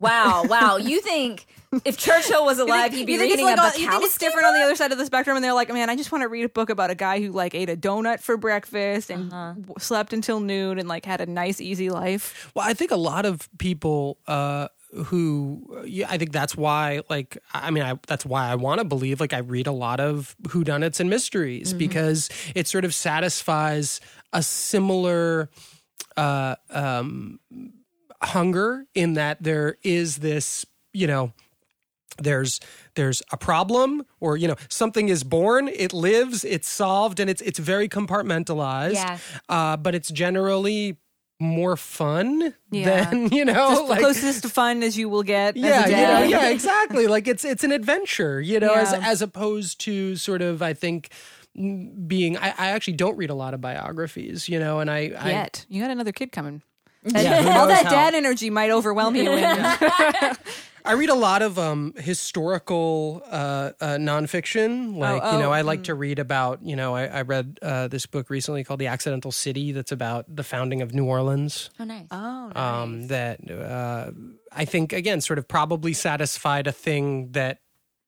[0.00, 0.76] wow, wow.
[0.76, 1.46] You think
[1.84, 4.46] if Churchill was alive, he'd be reading it's like about on- you think it's different
[4.46, 6.28] on the other side of the spectrum, and they're like, man, I just want to
[6.28, 9.64] read a book about a guy who like ate a donut for breakfast and w-
[9.78, 12.50] slept until noon and like had a nice, easy life.
[12.54, 14.68] Well, I think a lot of people uh,
[15.06, 18.84] who, yeah, I think that's why, like, I mean, I, that's why I want to
[18.84, 24.00] believe, like, I read a lot of whodunits and mysteries because it sort of satisfies
[24.34, 25.48] a similar
[26.18, 27.40] uh, um,
[28.22, 31.32] hunger in that there is this, you know,
[32.18, 32.60] there's
[32.94, 37.40] there's a problem or you know something is born it lives it's solved and it's
[37.42, 39.18] it's very compartmentalized Yeah.
[39.48, 40.98] uh, but it's generally
[41.40, 43.10] more fun Yeah.
[43.10, 45.56] than you know like Closest to fun as you will get.
[45.56, 47.06] yeah, as a you know, yeah, exactly.
[47.08, 49.00] Like it's it's an adventure, you know, as Yeah.
[49.10, 51.08] as opposed to sort of I think
[51.58, 55.12] mm, being I, I actually don't read a lot of biographies, you know, and I,
[55.18, 56.62] I Yet you got another kid coming.
[57.14, 57.90] Yeah, All that how.
[57.90, 59.30] dad energy might overwhelm you.
[59.30, 60.38] and-
[60.84, 64.96] I read a lot of um, historical uh, uh, nonfiction.
[64.96, 65.66] Like, oh, you know, I mm.
[65.66, 68.88] like to read about, you know, I, I read uh, this book recently called The
[68.88, 71.70] Accidental City that's about the founding of New Orleans.
[71.78, 72.06] Oh, nice.
[72.10, 74.10] oh, Um, that uh,
[74.50, 77.60] I think, again, sort of probably satisfied a thing that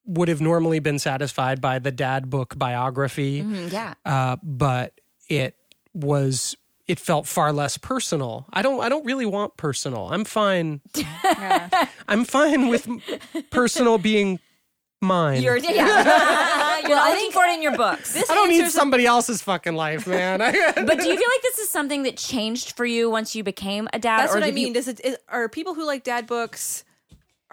[0.04, 3.42] would have normally been satisfied by the dad book biography.
[3.42, 3.94] Mm, yeah.
[4.04, 5.54] uh, but it
[5.94, 8.46] was it felt far less personal.
[8.52, 10.08] I don't I don't really want personal.
[10.12, 10.80] I'm fine.
[12.08, 12.88] I'm fine with
[13.50, 14.38] personal being
[15.00, 15.42] mine.
[15.42, 16.80] You're, yeah.
[16.86, 18.16] You're not looking for it in your books.
[18.30, 20.38] I don't need somebody else's fucking life, man.
[20.74, 23.88] But do you feel like this is something that changed for you once you became
[23.92, 24.20] a dad?
[24.20, 24.72] That's or what I did you- mean.
[24.74, 26.84] Does it is, are people who like dad books?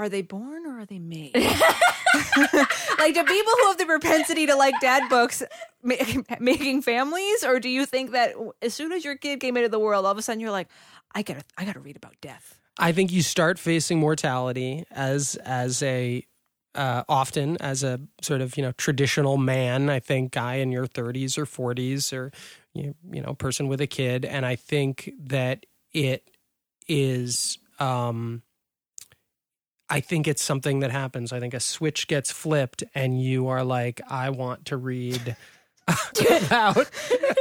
[0.01, 1.35] Are they born or are they made?
[1.35, 5.43] like, do people who have the propensity to like dad books
[5.83, 5.93] ma-
[6.39, 8.33] making families, or do you think that
[8.63, 10.69] as soon as your kid came into the world, all of a sudden you're like,
[11.13, 12.59] I gotta, I gotta read about death.
[12.79, 16.25] I think you start facing mortality as as a
[16.73, 19.87] uh, often as a sort of you know traditional man.
[19.87, 22.31] I think guy in your 30s or 40s or
[22.73, 26.27] you, you know person with a kid, and I think that it
[26.87, 28.41] is um
[29.91, 31.33] I think it's something that happens.
[31.33, 35.35] I think a switch gets flipped and you are like, I want to read
[36.51, 36.89] out.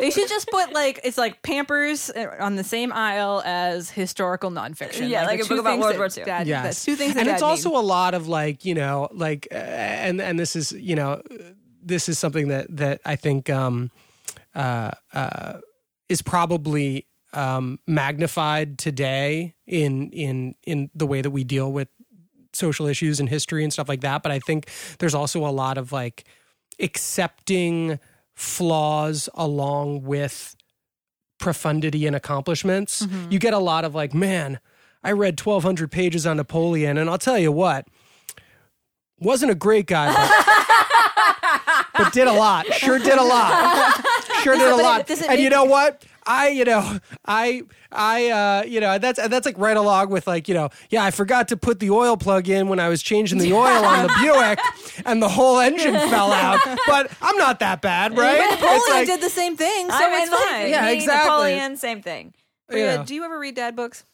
[0.00, 4.50] They should just put like it's like Pampers uh, on the same aisle as historical
[4.50, 5.08] nonfiction.
[5.08, 6.24] Yeah, like the a two book about things World War II.
[6.24, 6.84] Dad, yes.
[6.84, 7.46] the two things and it's need.
[7.46, 11.22] also a lot of like you know like uh, and and this is you know
[11.82, 13.90] this is something that that i think um
[14.54, 15.58] uh uh
[16.08, 21.88] is probably um magnified today in in in the way that we deal with
[22.52, 25.78] social issues and history and stuff like that but i think there's also a lot
[25.78, 26.24] of like
[26.80, 27.98] accepting
[28.34, 30.56] flaws along with
[31.38, 33.06] profundity and accomplishments.
[33.30, 34.60] You get a lot of like man
[35.02, 37.86] i read 1200 pages on napoleon and i'll tell you what
[39.18, 44.04] wasn't a great guy but, but did a lot sure did a lot
[44.42, 45.10] sure did a it- lot.
[45.10, 49.46] it and you know what i you know i i uh you know that's that's
[49.46, 52.48] like right along with like you know yeah i forgot to put the oil plug
[52.48, 54.58] in when i was changing the oil on the buick
[55.06, 58.82] and the whole engine fell out but i'm not that bad right But It's Napoleon
[58.90, 60.70] like- did the same thing, so I mean, it's like, fine.
[60.70, 61.30] Yeah, me, exactly.
[61.30, 62.34] Napoleon, same thing.
[62.68, 63.02] Brea, Yeah.
[63.04, 64.04] do you ever read dad books?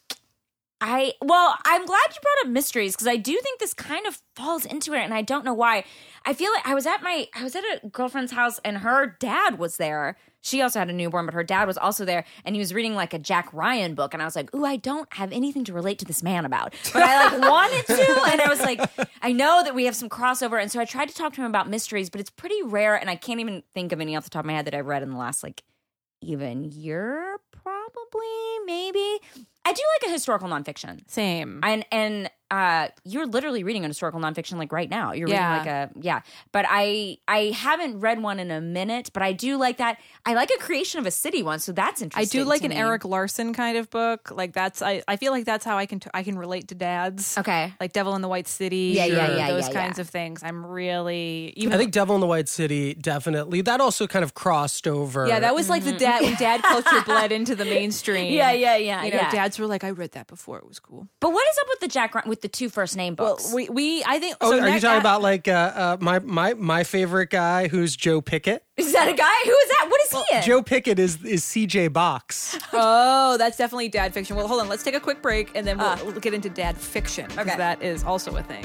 [0.81, 4.21] I well, I'm glad you brought up mysteries because I do think this kind of
[4.35, 5.85] falls into it, and I don't know why.
[6.27, 9.17] I feel like I was at my I was at a girlfriend's house, and her
[9.19, 10.17] dad was there.
[10.43, 12.95] She also had a newborn, but her dad was also there, and he was reading
[12.95, 15.73] like a Jack Ryan book, and I was like, "Ooh, I don't have anything to
[15.73, 18.81] relate to this man about," but I like wanted to, and I was like,
[19.23, 21.47] "I know that we have some crossover," and so I tried to talk to him
[21.47, 24.31] about mysteries, but it's pretty rare, and I can't even think of any off the
[24.31, 25.63] top of my head that I've read in the last like
[26.21, 28.27] even year, probably
[28.67, 29.21] maybe.
[29.67, 31.01] I do like a historical nonfiction.
[31.11, 31.61] Same.
[31.63, 35.13] And and uh you're literally reading a historical nonfiction like right now.
[35.13, 35.59] You're Yeah.
[35.59, 36.21] reading like a yeah.
[36.53, 39.99] But I I haven't read one in a minute, but I do like that.
[40.25, 42.41] I like a creation of a city one, so that's interesting.
[42.41, 42.77] I do like to an me.
[42.77, 44.31] Erik Larson kind of book.
[44.31, 46.77] Like that's I, I feel like that's how I can t- I can relate to
[46.77, 47.37] dads.
[47.37, 47.73] Okay.
[47.81, 48.93] Like Devil in the White City.
[48.95, 50.03] Yeah, yeah, or yeah, Those yeah, kinds yeah.
[50.03, 50.45] of things.
[50.45, 53.61] I'm really even I think Devil in the White City definitely.
[53.63, 55.27] That also kind of crossed over.
[55.27, 58.27] Yeah, that was like the dad when dad culture bled into the mainstream.
[58.27, 58.35] Mm-hmm.
[58.35, 59.31] Yeah, yeah, yeah, You know, yeah.
[59.57, 60.59] Dads were like, I read that before.
[60.59, 61.09] It was cool.
[61.21, 63.53] But what is up with the Jack Ryan with the two first name Well, books?
[63.53, 64.37] we, we I think.
[64.41, 67.69] Oh, so are you talking uh, about like uh, uh, my my my favorite guy,
[67.69, 68.65] who's Joe Pickett?
[68.77, 69.41] is that a guy?
[69.45, 69.87] Who is that?
[69.89, 70.43] What is he in?
[70.43, 71.89] Joe Pickett is is C.J.
[71.89, 72.59] Box.
[72.73, 74.37] Oh, that's definitely dad fiction.
[74.37, 74.69] Well, hold on.
[74.69, 75.99] Let's take a quick break and then we'll, Uh.
[76.05, 77.57] we'll get into dad fiction because Okay.
[77.57, 78.65] that is also a thing.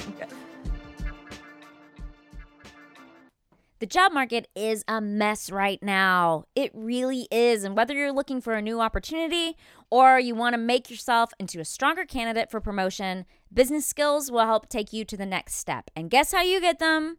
[3.81, 6.43] The job market is a mess right now.
[6.53, 7.63] It really is.
[7.63, 9.57] And whether you're looking for a new opportunity
[9.89, 14.45] or you want to make yourself into a stronger candidate for promotion, business skills will
[14.45, 15.89] help take you to the next step.
[15.95, 17.17] And guess how you get them?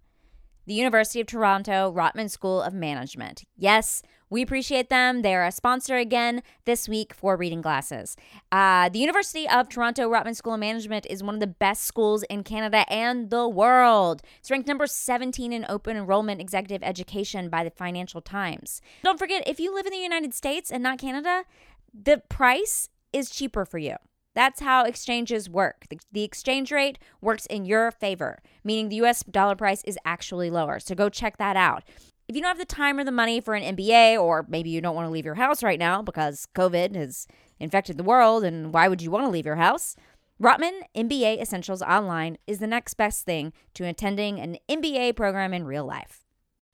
[0.67, 3.43] The University of Toronto Rotman School of Management.
[3.57, 4.01] Yes,
[4.33, 5.21] we appreciate them.
[5.21, 8.17] They're a sponsor again this week for Reading Glasses.
[8.51, 12.23] Uh, the University of Toronto Rotman School of Management is one of the best schools
[12.25, 14.23] in Canada and the world.
[14.41, 18.81] It's ranked number 17 in open enrollment executive education by the Financial Times.
[19.05, 21.45] Don't forget, if you live in the United States and not Canada,
[21.93, 23.97] the price is cheaper for you.
[24.35, 25.85] That's how exchanges work.
[25.91, 30.49] The, the exchange rate works in your favor, meaning the US dollar price is actually
[30.49, 30.79] lower.
[30.79, 31.85] So go check that out.
[32.33, 34.81] If you don't have the time or the money for an MBA, or maybe you
[34.81, 37.27] don't want to leave your house right now because COVID has
[37.61, 39.97] infected the world, and why would you want to leave your house?
[40.43, 45.67] Rotman MBA Essentials Online is the next best thing to attending an MBA program in
[45.67, 46.25] real life.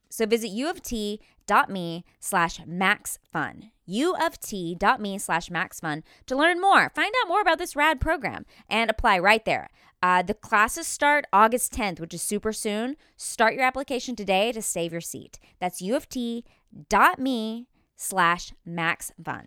[0.09, 3.71] So visit uoft.me slash maxfun.
[3.89, 6.93] uoft.me slash maxfun to learn more.
[6.95, 9.71] Find out more about this rad program and apply right there.
[10.03, 12.97] Uh, the classes start August 10th, which is super soon.
[13.17, 15.39] Start your application today to save your seat.
[15.59, 19.45] That's uoft.me slash max maxfun.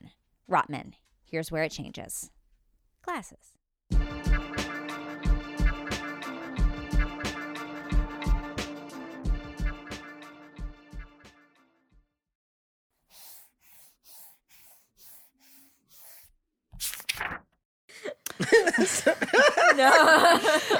[0.49, 0.93] Rotman.
[1.23, 2.29] Here's where it changes.
[3.01, 3.57] Classes.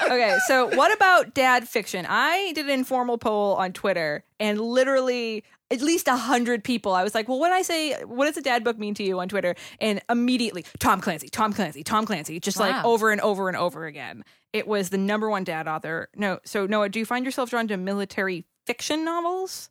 [0.06, 2.06] Okay, so what about dad fiction?
[2.08, 6.94] I did an informal poll on Twitter, and literally at least a hundred people.
[6.94, 9.20] I was like, "Well, when I say what does a dad book mean to you
[9.20, 13.48] on Twitter?" and immediately Tom Clancy, Tom Clancy, Tom Clancy, just like over and over
[13.48, 14.24] and over again.
[14.54, 16.10] It was the number one dad author.
[16.16, 19.70] No, so Noah, do you find yourself drawn to military fiction novels?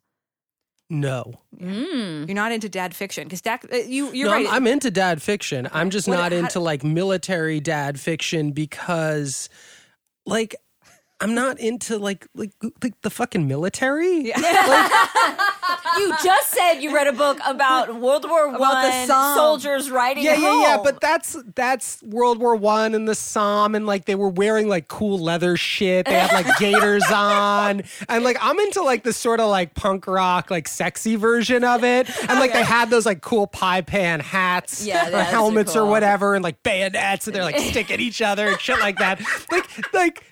[0.93, 2.27] No, Mm.
[2.27, 4.47] You're not into dad fiction because dad, uh, you you're no, right.
[4.47, 5.69] I'm, I'm into dad fiction.
[5.71, 9.47] I'm just What- not how- into like military dad fiction because,
[10.25, 10.53] like,
[11.21, 12.51] I'm not into like like
[12.83, 14.33] like the fucking military.
[15.97, 20.35] You just said you read a book about World War the One soldiers riding Yeah,
[20.35, 20.77] yeah, yeah.
[20.83, 24.87] But that's that's World War One and the Somme, and like they were wearing like
[24.87, 26.05] cool leather shit.
[26.05, 30.07] They had like gaiters on, and like I'm into like the sort of like punk
[30.07, 32.09] rock, like sexy version of it.
[32.29, 36.35] And like they had those like cool pie pan hats, Yeah, or helmets or whatever,
[36.35, 39.21] and like bayonets, and they're like sticking each other and shit like that.
[39.51, 40.23] Like like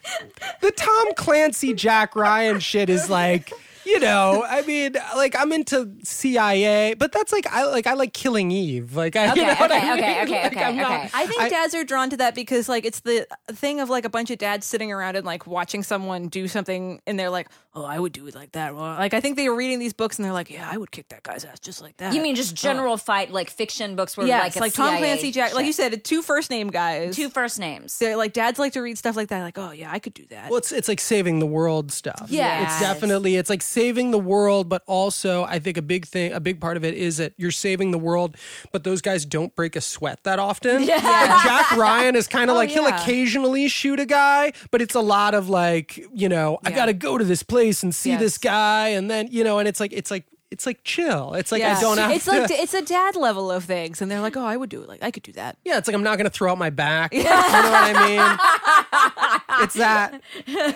[0.61, 3.51] the Tom Clancy Jack Ryan shit is like.
[3.89, 8.13] You know, I mean, like I'm into CIA, but that's like I like I like
[8.13, 8.95] Killing Eve.
[8.95, 10.23] Like I, you Okay, know what I okay, okay, mean?
[10.23, 11.09] okay, Like, okay, not- okay.
[11.13, 14.05] I think I- dads are drawn to that because like it's the thing of like
[14.05, 17.47] a bunch of dads sitting around and like watching someone do something and they're like,
[17.73, 19.93] "Oh, I would do it like that." Well, like I think they were reading these
[19.93, 22.21] books and they're like, "Yeah, I would kick that guy's ass just like that." you
[22.21, 22.55] mean just oh.
[22.55, 25.65] general fight like fiction books where yes, like a like, Tom CIA Clancy, Jack, like
[25.65, 27.15] you said, two first name guys.
[27.15, 27.97] two first names.
[27.97, 29.41] They're like dads like to read stuff like that.
[29.41, 30.49] Like, oh yeah, I could do that.
[30.49, 32.27] Well, it's it's like saving the world stuff.
[32.29, 32.71] Yes.
[32.71, 36.39] it's definitely it's like saving the world, but also I think a big thing, a
[36.39, 38.35] big part of it is that you're saving the world,
[38.71, 40.83] but those guys don't break a sweat that often.
[40.83, 44.95] Yeah, Jack Ryan is kind of oh, like he'll occasionally shoot a guy, but it's
[44.95, 48.11] a lot of like you know I got to go to this place and see
[48.11, 48.19] Yes.
[48.19, 51.35] this guy, and then you know, and it's like it's like it's like chill.
[51.35, 52.31] It's like I don't have It's to.
[52.31, 54.89] like it's a dad level of things, and they're like, "Oh, I would do it.
[54.89, 56.71] Like I could do that." Yeah, it's like I'm not going to throw out my
[56.71, 57.13] back.
[57.19, 59.63] You know what I mean?
[59.63, 60.21] it's that.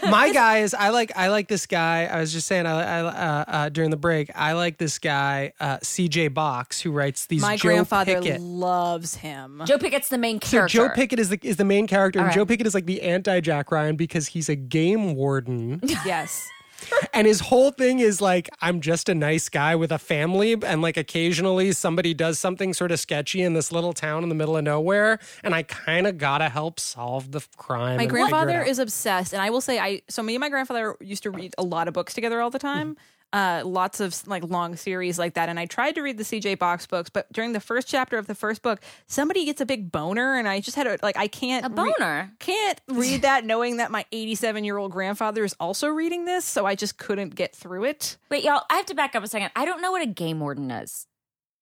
[0.10, 0.74] My guy is.
[0.74, 1.12] I like.
[1.16, 2.06] I like this guy.
[2.06, 2.66] I was just saying.
[2.68, 4.30] I, I uh, uh, during the break.
[4.36, 6.28] I like this guy, uh, C.J.
[6.30, 7.42] Box, who writes these.
[7.42, 8.42] My Joe grandfather Pickett.
[8.42, 9.62] loves him.
[9.66, 10.78] Joe Pickett's the main So character.
[10.78, 12.36] Joe Pickett is the is the main character, and right.
[12.36, 16.48] Joe Pickett is like the anti Jack Ryan because he's a game warden, yes.
[17.14, 20.82] and his whole thing is like I'm just a nice guy with a family, and
[20.82, 24.58] like occasionally somebody does something sort of sketchy in this little town in the middle
[24.58, 27.98] of nowhere, and I kind of gotta help solve the crime.
[27.98, 30.42] My and figure it grandfather is obsessed, and I will say, I so me and
[30.42, 32.98] my grandfather used to read a lot of books together all the time.
[33.34, 36.60] Uh, lots of like long series like that, and I tried to read the CJ
[36.60, 39.92] Box books, but during the first chapter of the first book, somebody gets a big
[39.92, 42.32] boner, and I just had a like I can't A re- boner?
[42.38, 46.68] can't read that knowing that my 87 year old grandfather is also reading this, so
[46.68, 48.18] I just couldn't get through it.
[48.30, 49.50] Wait, y'all, I have to back up a second.
[49.56, 51.08] I don't know what a game warden is.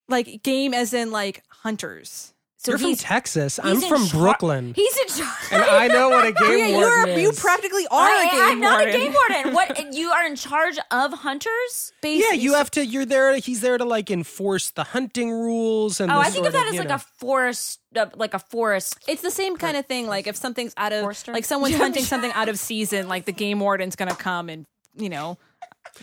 [0.10, 2.34] Like game as in like hunters.
[2.64, 3.60] So You're from he's, Texas.
[3.64, 4.74] I'm from char- Brooklyn.
[4.76, 5.52] He's in charge.
[5.52, 7.22] and I know what a game Yeah, warden you're, is.
[7.24, 9.54] you practically are a I, game I'm not a game warden.
[9.56, 11.92] What you are in charge of hunters?
[12.04, 12.86] yeah, you have to.
[12.86, 13.36] You're there.
[13.38, 16.12] He's there to like enforce the hunting rules and.
[16.12, 18.40] Oh, the I think of sort that as like know- a forest, uh, like a
[18.40, 18.96] forest.
[19.08, 20.06] It's the same kind of thing.
[20.06, 21.34] Like if something's out of, Forster?
[21.34, 25.10] like someone's hunting something out of season, like the game warden's gonna come and you
[25.10, 25.40] know,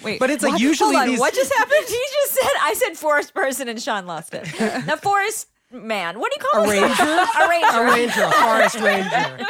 [0.03, 0.19] wait.
[0.19, 0.61] But it's like what?
[0.61, 1.85] usually Hold on, these- what just happened?
[1.87, 4.43] He just said, I said forest person and Sean lost it.
[4.43, 6.19] the forest man.
[6.19, 6.81] What do you call a it?
[6.81, 7.03] ranger.
[7.39, 7.79] A ranger.
[7.79, 9.47] a ranger, a forest ranger.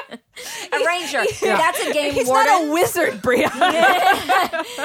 [0.72, 1.24] A ranger.
[1.42, 2.46] That's a game He's warden.
[2.46, 3.44] not a wizard, Brea.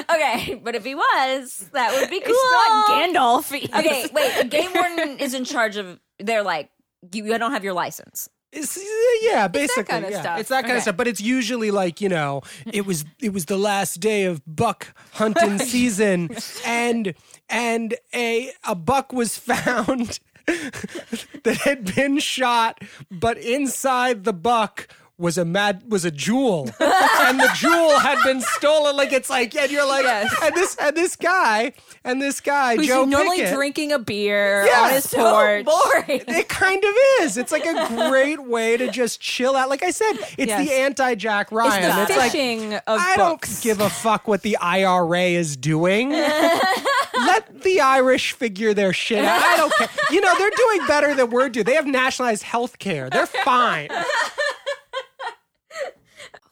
[0.09, 2.33] okay, but if he was, that would be cool.
[2.35, 3.53] It's not Gandalf.
[3.79, 4.39] Okay, wait.
[4.39, 5.99] A game warden is in charge of.
[6.19, 6.69] They're like,
[7.11, 8.29] you, you don't have your license.
[8.51, 8.77] It's,
[9.23, 10.21] yeah, basically, kinda yeah.
[10.21, 10.39] stuff.
[10.39, 10.77] It's that kind Okay.
[10.77, 10.97] of stuff.
[10.97, 12.41] But it's usually like you know,
[12.71, 16.29] it was it was the last day of buck hunting season,
[16.65, 17.15] and
[17.49, 24.87] and a a buck was found that had been shot, but inside the buck
[25.19, 28.95] was a mad was a jewel, and the jewel had been stolen.
[28.97, 30.33] Like it's like, and you're like, Yes.
[30.41, 34.65] and this and this guy and this guy Who's Joe normally Pickett, drinking a beer
[34.65, 35.65] Yeah, on his so porch.
[35.65, 36.23] Boring.
[36.27, 37.37] it kind of is.
[37.37, 39.69] It's like a great way to just chill out.
[39.69, 40.67] Like I said, it's Yes.
[40.67, 41.95] the anti Jack It's Ryan.
[41.95, 43.61] the It's like of I books.
[43.61, 46.11] don't give a fuck what the IRA is doing.
[47.25, 49.41] Let the Irish figure their shit out.
[49.41, 49.89] I don't care.
[50.11, 51.65] You know, they're doing better than we're doing.
[51.65, 53.09] They have nationalized health care.
[53.09, 53.89] They're fine.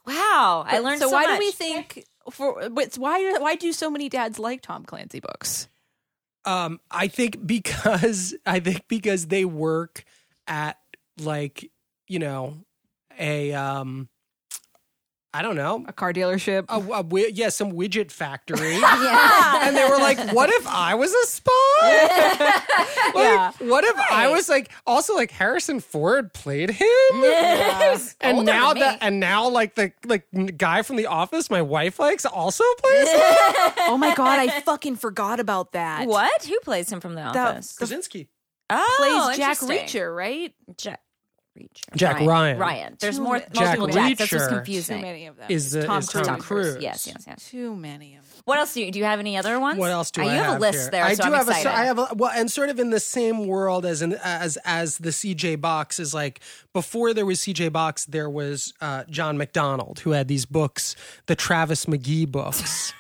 [0.05, 1.35] Wow, I learned so, so, why much.
[1.35, 5.67] do we think for but why why do so many dads like Tom Clancy books?
[6.43, 10.03] Um, I think because I think because they work
[10.47, 10.77] at
[11.19, 11.69] like,
[12.07, 12.57] you know,
[13.19, 14.09] a um
[15.33, 15.85] I don't know.
[15.87, 16.65] A car dealership.
[16.67, 18.75] A, a, wi- yeah, some widget factory.
[18.81, 19.67] Yeah.
[19.67, 21.51] and they were like, "What if I was a spy?
[23.15, 23.51] like, Yeah.
[23.59, 26.87] what if I was like also like Harrison Ford played him?
[27.13, 28.15] Yes.
[28.21, 31.99] And Older now that and now like the like guy from The Office my wife
[31.99, 33.19] likes also plays him.
[33.87, 36.07] oh my god, I fucking forgot about that.
[36.07, 36.43] What?
[36.45, 37.77] Who plays him from the That- office?
[37.77, 38.27] Krasinski.
[38.69, 38.95] oh,
[39.27, 40.01] Plays Jack interesting.
[40.01, 40.53] Reacher, right?
[40.77, 41.01] Jack.
[41.59, 41.95] Reacher.
[41.95, 42.57] Jack Ryan.
[42.57, 42.97] Ryan.
[42.99, 44.19] There's Too more many- Jack multiple Jacks.
[44.19, 44.87] That's just Reacher.
[44.87, 45.45] Too many of them.
[45.49, 46.71] Is the Tom is Tom Cruise.
[46.73, 46.77] Cruise?
[46.83, 47.49] Yes, yes, yes.
[47.49, 48.41] Too many of them.
[48.45, 48.99] What else do you do?
[48.99, 49.77] You have any other ones?
[49.77, 50.45] What else do Uh, I you have?
[50.45, 50.91] have a list here?
[50.91, 51.69] there, I so do I'm have excited.
[51.69, 51.73] a.
[51.77, 54.97] I have a well, and sort of in the same world as in, as as
[54.99, 56.39] the CJ box is like
[56.73, 60.95] before there was CJ box, there was uh, John MacDonald who had these books,
[61.25, 62.93] the Travis McGee books.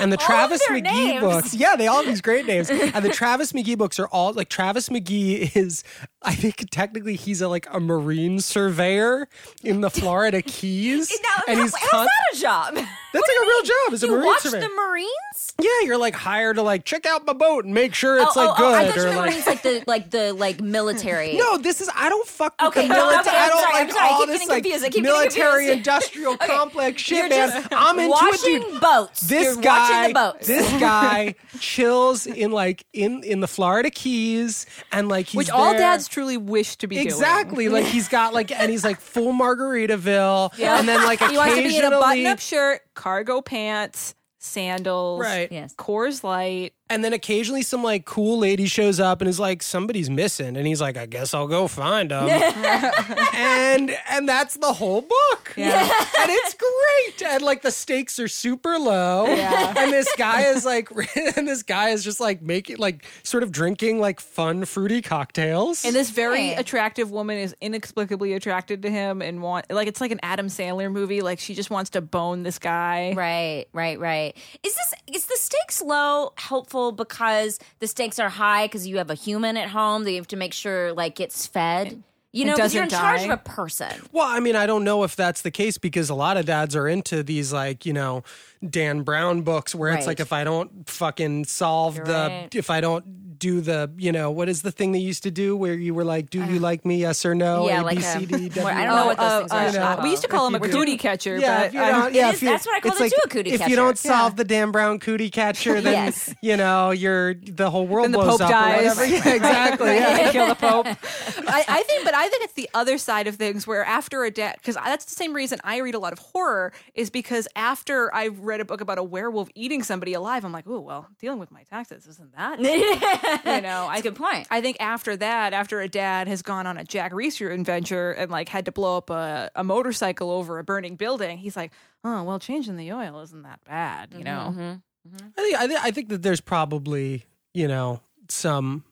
[0.00, 1.20] And the Travis McGee names.
[1.20, 2.70] books, yeah, they all have these great names.
[2.70, 5.84] And the Travis McGee books are all like Travis McGee is,
[6.22, 9.28] I think technically he's a like a marine surveyor
[9.62, 12.78] in the Florida Keys, Now, and he's how's con- that a job?
[13.12, 14.60] That's like a real job as a you marine watch surveyor.
[14.62, 15.52] the Marines?
[15.60, 18.40] Yeah, you're like hired to like check out my boat and make sure it's oh,
[18.40, 19.46] like oh, good oh, I thought you were like.
[19.46, 21.36] Like the like the like military.
[21.42, 23.20] No, this is I don't fuck with Okay, the no, military.
[23.20, 25.70] okay, I'm don't sorry, like sorry, I all this like confused, I keep getting military
[25.70, 27.68] industrial Okay, complex shit, You're man.
[27.72, 28.80] I'm into watching it, dude.
[28.80, 29.20] boats.
[29.22, 30.46] This You're guy, the boats.
[30.46, 35.72] this guy chills in like in in the Florida Keys and like he's Which all
[35.72, 37.06] dads truly wish to be doing.
[37.06, 40.78] Exactly, like he's got like, and he's like full Margaritaville, Yeah.
[40.78, 45.50] and then like He wants to be in a button-up shirt, cargo pants, sandals, Right.
[45.50, 45.74] Yes.
[45.74, 46.74] Coors Light.
[46.92, 50.58] And then occasionally some like cool lady shows up and is like, somebody's missing.
[50.58, 52.28] And he's like, I guess I'll go find them.
[53.34, 55.54] and and that's the whole book.
[55.56, 55.88] Yeah.
[56.22, 57.32] And it's great.
[57.32, 59.26] And like the stakes are super low.
[59.26, 59.74] Yeah.
[59.76, 60.88] And this guy is like
[61.36, 65.84] and this guy is just like making like sort of drinking like fun fruity cocktails.
[65.84, 66.54] And this very Hey.
[66.56, 70.92] attractive woman is inexplicably attracted to him and want like it's like an Adam Sandler
[70.92, 71.22] movie.
[71.22, 73.14] Like she just wants to bone this guy.
[73.16, 74.36] Right, right, right.
[74.62, 79.10] Is this is the stakes low helpful because the stakes are high because you have
[79.10, 82.02] a human at home that you have to make sure like it's fed?
[82.32, 83.92] You know, because you're in doesn't charge of a person.
[84.10, 86.74] Well, I mean, I don't know if that's the case because a lot of dads
[86.74, 88.24] are into these like, you know,
[88.68, 92.54] Dan Brown books where it's like if I don't fucking solve You're the right.
[92.54, 95.56] if I don't do the, you know, what is the thing they used to do
[95.56, 96.98] where you were like, do you like me?
[96.98, 97.64] Yes or no?
[97.64, 98.50] Uh, yeah, A, like B, a- C, D, W.
[98.54, 99.80] Well, I don't know what those uh, things are.
[99.80, 100.30] uh, Shut we used to up.
[100.30, 102.28] call him a If cootie catcher, Yeah, but if you I don't, don't- yeah, It
[102.28, 103.64] is- if you, that's what I call it's it like, too, a cootie If catcher.
[103.64, 104.10] If you don't Yeah.
[104.12, 106.32] solve the Dan Brown cootie catcher, then Yes.
[106.40, 108.96] you know you're the whole world Then the blows Pope up dies.
[109.00, 109.06] or.
[109.06, 109.94] Yeah, exactly.
[109.96, 110.30] Yeah.
[110.30, 110.86] kill the Pope.
[111.48, 114.30] I, I think, but I think it's the other side of things where after a
[114.30, 118.14] dad, because that's the same reason I read a lot of horror is because after
[118.14, 121.38] I've read a book about a werewolf eating somebody alive, I'm like, oh well, dealing
[121.38, 122.60] with my taxes isn't that?
[122.60, 124.46] you know, I That's a good point.
[124.50, 128.30] I think after that, after a dad has gone on a Jack Reacher adventure and
[128.30, 131.72] like had to blow up a, a motorcycle over a burning building, he's like,
[132.04, 134.54] oh well, changing the oil isn't that bad, you know.
[134.56, 135.26] Mm-hmm.
[135.36, 137.24] I think I, think I think that there's probably
[137.54, 138.84] you know some.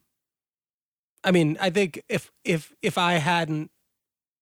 [1.22, 3.70] I mean, I think if if if I hadn't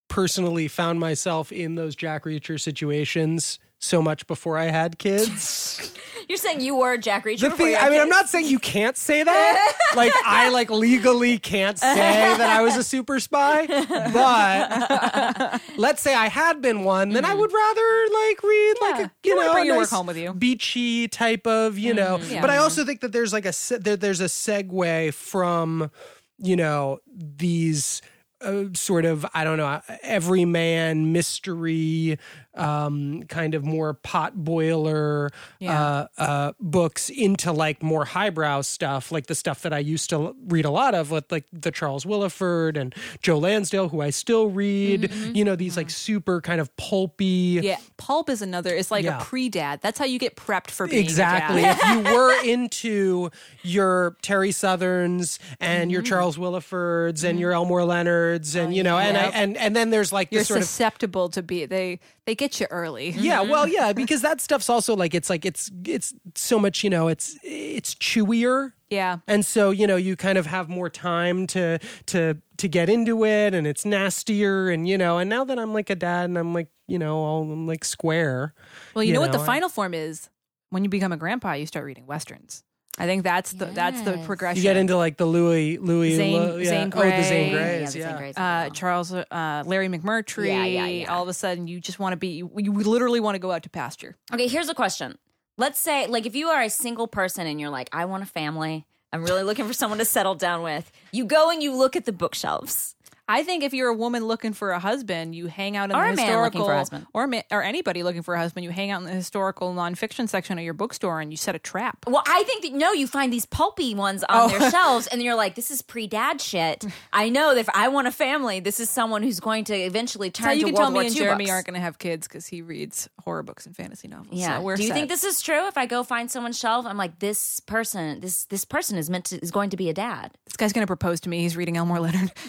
[0.09, 5.95] personally found myself in those Jack Reacher situations so much before I had kids,
[6.29, 7.49] You're saying you were Jack Reacher.
[7.49, 9.73] the thing I mean, I'm not saying you can't say that.
[9.97, 16.15] like I like legally can't say that I was a super spy, but let's say
[16.15, 19.53] I had been one, then I would rather like read like a You you know
[19.53, 20.35] bring a your work home with you.
[20.35, 22.19] beachy type of you know.
[22.29, 22.43] Yeah.
[22.43, 25.91] But I also think that there's like a se- there, there's a segue from
[26.39, 28.03] you know these.
[28.41, 32.21] Uh, sort of, I don't know, everyman mystery,
[32.59, 35.81] um, kind of more pot boiler Yeah.
[35.83, 40.35] uh, uh, books into like more highbrow stuff, like the stuff that I used to
[40.49, 44.49] read a lot of, with like the Charles Willeford and Joe Lansdale, who I still
[44.49, 45.11] read.
[45.35, 47.61] You know, these like super kind of pulpy.
[47.63, 48.75] Yeah, pulp is another.
[48.75, 49.21] It's like Yeah.
[49.21, 49.81] a pre-dad.
[49.83, 51.63] That's how you get prepped for being Exactly.
[51.63, 53.31] If you were into
[53.63, 59.17] your Terry Southerns and your Charles Willefords and your Elmore Leonards and you know and
[59.17, 61.67] I, and and then there's like You're this sort of susceptible to be.
[61.67, 63.09] They they get you early.
[63.11, 63.51] yeah mm-hmm.
[63.51, 67.09] well yeah because that stuff's also like it's like it's it's so much you know
[67.09, 69.19] it's it's chewier Yeah.
[69.27, 73.25] and so you know you kind of have more time to to to get into
[73.25, 76.37] it and it's nastier and you know and now that i'm like a dad and
[76.37, 78.53] i'm like you know all I'm like square
[78.95, 80.29] Well, you, know, what the I- final form is?
[80.71, 82.63] When you become a grandpa, you start reading westerns.
[82.97, 84.57] I think that's the that's the progression.
[84.57, 86.65] you get into like the louis louis Zane- Lu- yeah.
[86.65, 87.81] Zane oh the zane Grey.
[87.81, 88.39] Yeah, the yeah, same grades.
[88.39, 90.49] uh, Charles, uh, Larry McMurtry.
[90.49, 91.13] Yeah, yeah, yeah.
[91.15, 92.29] All of a sudden, you just want to be.
[92.29, 94.17] You, you literally want to go out to pasture.
[94.33, 95.17] Okay, here's a question.
[95.57, 98.27] Let's say, like, if you are a single person and you're like, I want a
[98.27, 101.97] family, I'm really looking for someone to settle down with, you go and you look
[101.97, 102.95] at the bookshelves.
[103.29, 106.07] I think if you're a woman looking for a husband, you hang out in Or
[106.07, 107.07] the a man historical, looking for a husband.
[107.13, 110.29] or ma- or anybody looking for a husband, you hang out in the historical nonfiction
[110.29, 111.99] section of your bookstore and you set a trap.
[112.07, 114.59] Well, I think that no, you find these pulpy ones on Oh.
[114.59, 118.09] their shelves, and you're like, "This is pre-dad shit." I know that if I want
[118.09, 120.85] a family, this is someone who's going to eventually So turn you to can World
[120.85, 121.53] tell me War and II Jeremy books.
[121.53, 124.29] aren't going to have kids because he reads horror books and fantasy novels.
[124.33, 124.59] Yeah.
[124.61, 124.95] so Do you set.
[124.95, 125.67] think this is true?
[125.69, 129.27] If I go find someone's shelf, I'm like, this person, this this person is meant
[129.27, 130.31] to is going to be a dad.
[130.47, 131.41] this guy's going to propose to me?
[131.41, 132.33] He's reading Elmore Leonard.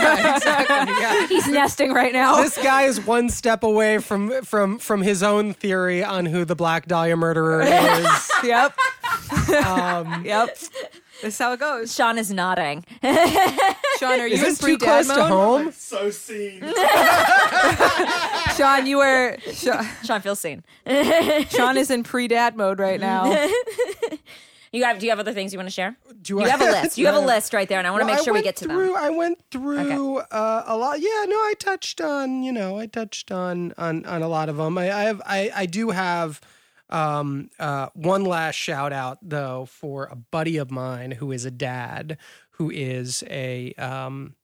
[0.36, 0.94] exactly.
[1.00, 1.26] Yeah.
[1.28, 2.42] He's nesting right now.
[2.42, 6.56] This guy is one step away from from from his own theory on who the
[6.56, 8.30] Black Dahlia murderer is.
[8.44, 8.74] yep.
[9.66, 10.48] Um, yep.
[11.22, 11.94] This is how it goes.
[11.94, 12.84] Sean is nodding.
[13.02, 13.12] Sean,
[14.20, 15.16] are you Is in this too pre-dad close mode?
[15.18, 15.72] to home?
[15.72, 16.60] So seen.
[18.56, 19.36] Sean, you are.
[19.52, 20.64] Sean, Sean feels seen.
[21.50, 23.24] Sean is in pre-dad mode right now.
[24.72, 24.98] You have?
[25.00, 25.96] Do you have other things you want to share?
[26.22, 26.96] Do You I- have a list.
[26.98, 28.56] You have a list right there, and I want to Well, make sure we get
[28.56, 28.96] to through, them.
[28.96, 31.00] I went through uh, a lot.
[31.00, 32.42] Yeah, no, I touched on.
[32.42, 34.78] You know, I touched on on on a lot of them.
[34.78, 35.22] I, I have.
[35.26, 36.40] I I do have.
[36.92, 41.50] Um, uh, one last shout out though for a buddy of mine who is a
[41.52, 42.18] dad
[42.54, 44.34] who is a um,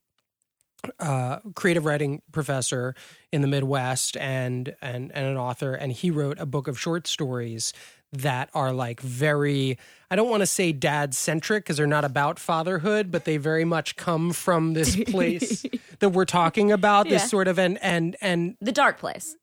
[1.00, 2.94] uh, creative writing professor
[3.32, 7.06] in the Midwest and and and an author, and he wrote a book of short
[7.08, 7.72] stories
[8.12, 9.78] that are like very
[10.11, 13.64] I don't want to say dad centric because they're not about fatherhood, but they very
[13.64, 15.66] much come from this place
[15.98, 17.09] that we're talking about.
[17.09, 19.36] This sort of and and and The dark place.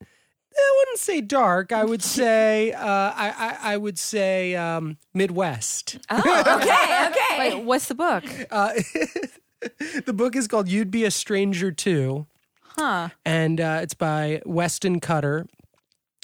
[0.56, 1.72] I wouldn't say dark.
[1.72, 3.34] I would say uh, I,
[3.64, 5.98] I I would say um, Midwest.
[6.10, 7.40] Oh, okay, okay.
[7.40, 8.24] Wait, what's the book?
[8.52, 8.74] Uh,
[10.06, 12.28] the book is called "You'd Be a Stranger Too."
[12.78, 13.10] Huh.
[13.24, 15.46] and uh, it's by Weston Cutter,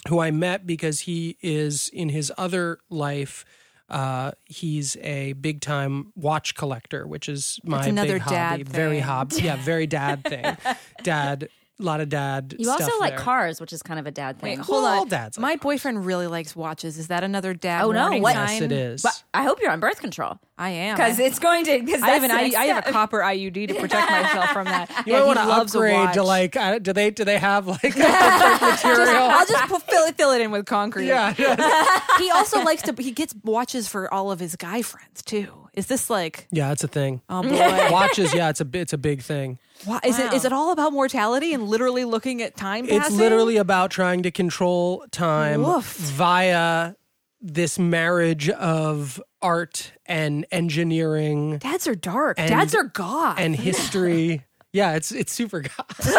[0.08, 3.44] who I met because he is in his other life.
[3.88, 8.62] Uh, he's a big time watch collector, which is my another big dad hobby.
[8.62, 10.56] Very hobby, yeah, very dad thing.
[11.02, 11.48] Dad,
[11.80, 12.54] a lot of dad.
[12.58, 13.18] You also stuff like there.
[13.20, 14.58] cars, which is kind of a dad thing.
[14.58, 15.08] Wait, hold Well, all on.
[15.08, 16.98] dads like My boyfriend really likes watches.
[16.98, 17.84] Is that another dad?
[17.84, 19.02] Oh, no, warning what- Yes, it is.
[19.02, 21.82] but I hope you're on birth control I am because it's going to.
[21.82, 24.90] Because I have an I, I have a copper IUD to protect myself from that.
[25.06, 26.54] You yeah, want to loves a upgrade to like.
[26.56, 27.10] Uh, do they?
[27.10, 29.16] Do they have like different material?
[29.22, 31.06] I'll just fill it fill it in with concrete.
[31.06, 32.94] yeah, yeah, he also likes to.
[33.02, 35.48] He gets watches for all of his guy friends too.
[35.72, 36.46] Is this like?
[36.50, 36.72] yeah.
[36.72, 37.22] It's a thing.
[37.30, 37.88] Oh boy.
[37.90, 39.58] Watches, yeah, it's a bi- it's a big thing.
[39.84, 43.56] Why, is it is it all about mortality and literally looking at time It's literally
[43.56, 45.84] about trying to control time Woof.
[45.96, 46.94] via
[47.40, 52.38] this marriage of art and engineering dads are dark.
[52.38, 53.38] And- dads are goth.
[53.38, 54.44] and history.
[54.72, 56.12] Yeah, it's it's super goth.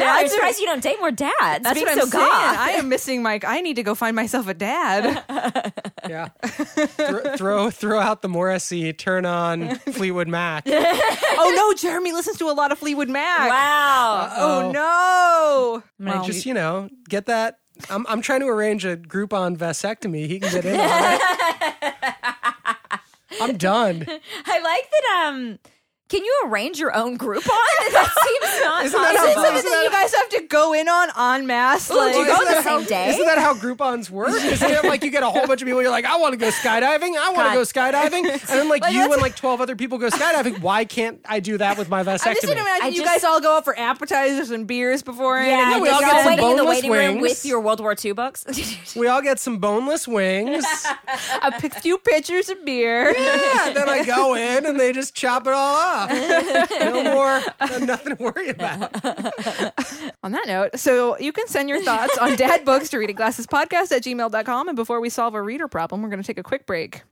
[0.00, 1.62] I'm surprised you don't date more dads.
[1.62, 2.28] That's Being what I'm so saying.
[2.28, 2.58] goth.
[2.58, 3.44] I am missing Mike.
[3.44, 5.22] I need to go find myself a dad.
[6.08, 10.64] yeah, throw, throw throw out the Morrissey, turn on Fleetwood Mac.
[10.68, 13.48] oh no, Jeremy listens to a lot of Fleetwood Mac.
[13.48, 14.32] Wow.
[14.36, 15.82] Oh no.
[16.04, 17.58] Well, just you know, get that.
[17.90, 20.26] I'm I'm trying to arrange a Groupon vasectomy.
[20.26, 21.20] He can get in on it.
[23.40, 24.04] I'm done.
[24.46, 25.26] I like that.
[25.28, 25.58] Um,
[26.08, 27.42] can you arrange your own Groupon?
[27.96, 30.72] That seems not Isn't that Is how- it something that you guys have to go
[30.72, 31.08] in on
[31.40, 31.90] en masse?
[31.90, 33.08] Ooh, do you go the that how- same day?
[33.10, 34.28] Isn't that how Groupons work?
[34.30, 35.82] Isn't it like you get a whole bunch of people?
[35.82, 37.16] You're like, I want to go skydiving.
[37.16, 39.98] I want to go skydiving, and then like Like, you and like twelve other people
[39.98, 40.60] go skydiving.
[40.60, 43.24] Why can't I do that with my I'm just gonna imagine I you just- guys
[43.24, 45.38] all go out for appetizers and beers before.
[45.40, 47.22] Yeah, and we you all get some waiting in the boneless waiting room wings.
[47.22, 48.44] with your World War II books.
[48.96, 50.64] we all get some boneless wings.
[51.42, 53.12] a p- few pitchers of beer.
[53.16, 55.76] yeah, then I go in and they just chop it all
[56.80, 57.42] No more,
[57.80, 58.94] nothing to worry about.
[60.22, 64.02] On that note, so you can send your thoughts on dad books to readingglassespodcast at
[64.02, 64.68] gmail.com.
[64.68, 67.02] And before we solve a reader problem, we're going to take a quick break.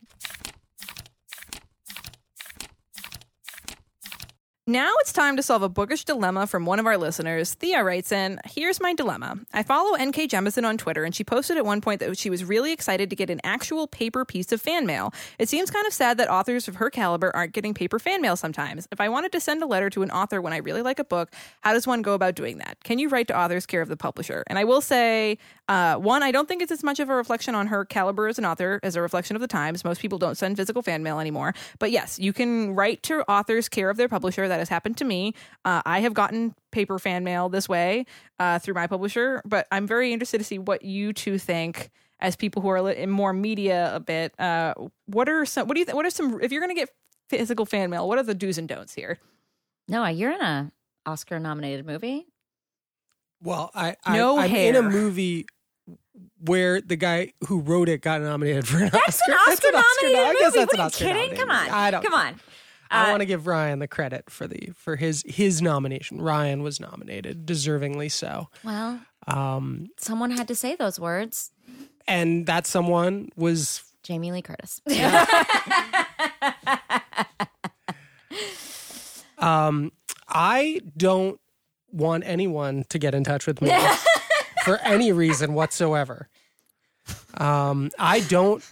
[4.67, 7.53] Now it's time to solve a bookish dilemma from one of our listeners.
[7.53, 9.37] Thea writes in, Here's my dilemma.
[9.53, 12.43] I follow NK Jemisin on Twitter, and she posted at one point that she was
[12.43, 15.13] really excited to get an actual paper piece of fan mail.
[15.37, 18.35] It seems kind of sad that authors of her caliber aren't getting paper fan mail
[18.35, 18.87] sometimes.
[18.91, 21.03] If I wanted to send a letter to an author when I really like a
[21.03, 22.83] book, how does one go about doing that?
[22.83, 24.43] Can you write to authors care of the publisher?
[24.47, 25.37] And I will say,
[25.67, 28.39] uh, one, I don't think it's as much of a reflection on her caliber as
[28.39, 29.83] an author as a reflection of the times.
[29.83, 31.53] Most people don't send physical fan mail anymore.
[31.77, 34.54] But yes, you can write to authors care of their publisher.
[34.55, 35.33] That has happened to me.
[35.65, 38.05] Uh, I have gotten paper fan mail this way
[38.39, 41.89] uh, through my publisher, but I'm very interested to see what you two think
[42.21, 44.33] as people who are li- in more media a bit.
[44.39, 44.73] Uh,
[45.07, 45.67] what are some?
[45.67, 45.85] What do you?
[45.85, 46.39] Th- what are some?
[46.41, 46.89] If you're going to get
[47.29, 49.19] physical fan mail, what are the do's and don'ts here?
[49.89, 50.71] no, you're in a
[51.05, 52.25] Oscar nominated movie.
[53.43, 55.45] Well, I, I No I'm in a movie
[56.39, 59.31] where the guy who wrote it got nominated for an That's Oscar.
[59.31, 60.39] an Oscar nominated I movie.
[60.39, 61.15] guess that's what an are you Oscar kidding?
[61.15, 61.69] nominated Come on.
[61.69, 62.03] I don't.
[62.03, 62.39] Come on.
[62.95, 66.21] I Uh, want to give Ryan the credit for the for his his nomination.
[66.21, 68.49] Ryan was nominated, deservingly so.
[68.63, 71.51] Well, Um, someone had to say those words.
[72.07, 74.81] and that someone was Jamie Lee Curtis.
[79.37, 79.91] um,
[80.27, 81.39] I don't
[81.91, 83.71] want anyone to get in touch with me
[84.63, 86.29] for any reason whatsoever.
[87.35, 88.63] Um, I don't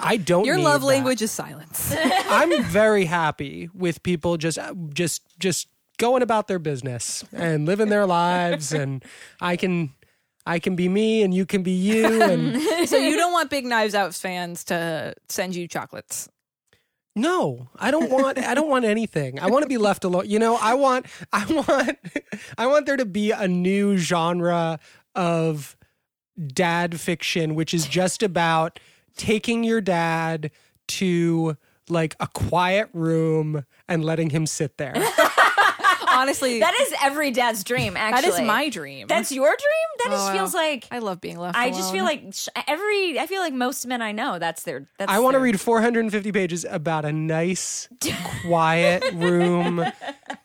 [0.00, 0.44] I don't.
[0.44, 0.86] Your love that.
[0.86, 1.94] language is silence.
[2.28, 4.58] I'm very happy with people just
[4.94, 5.68] just just
[5.98, 9.04] going about their business and living their lives, and
[9.40, 9.92] I can
[10.46, 13.66] I can be me and you can be you, and so you don't want Big
[13.66, 16.28] Knives Out fans to send you chocolates.
[17.14, 19.38] no, I don't want I don't want anything.
[19.40, 20.24] I want to be left alone.
[20.28, 21.98] You know, I want I want
[22.56, 24.78] I want there to be a new genre
[25.14, 25.76] of
[26.46, 28.78] dad fiction, which is just about
[29.18, 30.50] taking your dad
[30.86, 31.56] to
[31.90, 34.94] like a quiet room and letting him sit there.
[36.18, 37.96] Honestly, That is every dad's dream.
[37.96, 39.06] Actually, that is my dream.
[39.06, 39.88] That's your dream.
[39.98, 40.60] That just Oh, feels wow.
[40.60, 40.86] like.
[40.90, 41.56] I love being left.
[41.56, 43.18] I just feel like sh- every.
[43.18, 44.38] I feel like most men I know.
[44.38, 44.86] That's their.
[44.98, 47.88] That's I want to read 450 pages about a nice,
[48.42, 49.84] quiet room.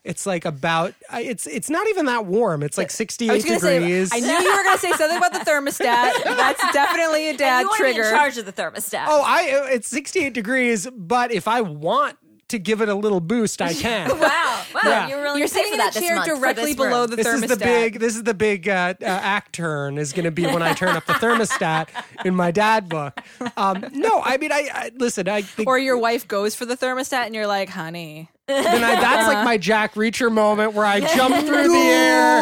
[0.03, 2.63] It's like about I- it's it's not even that warm.
[2.63, 4.11] It's like 68 was gonna say, degrees.
[4.13, 6.23] I knew you were going to say something about the thermostat.
[6.23, 8.09] That's definitely a And dad you want be in trigger.
[8.11, 9.05] charge of the thermostat.
[9.07, 12.17] oh, I it's 68 degrees, but if I want
[12.49, 14.09] to give it a little boost, I can.
[14.19, 14.52] wow!
[14.73, 14.81] Wow!
[14.85, 15.07] Yeah.
[15.09, 17.09] You're really You're sitting for in that a chair directly this below room.
[17.11, 17.43] the This thermostat.
[17.43, 20.45] is the big this is the big uh, uh, act turn is going to be
[20.45, 21.89] when I turn up the thermostat
[22.25, 23.19] in my dad book.
[23.57, 25.27] Um, no, I mean I, I listen.
[25.27, 28.29] I think or your wife goes for the thermostat and you're like, honey.
[28.47, 32.41] then I, that's like my Jack Reacher moment where I jump through the air.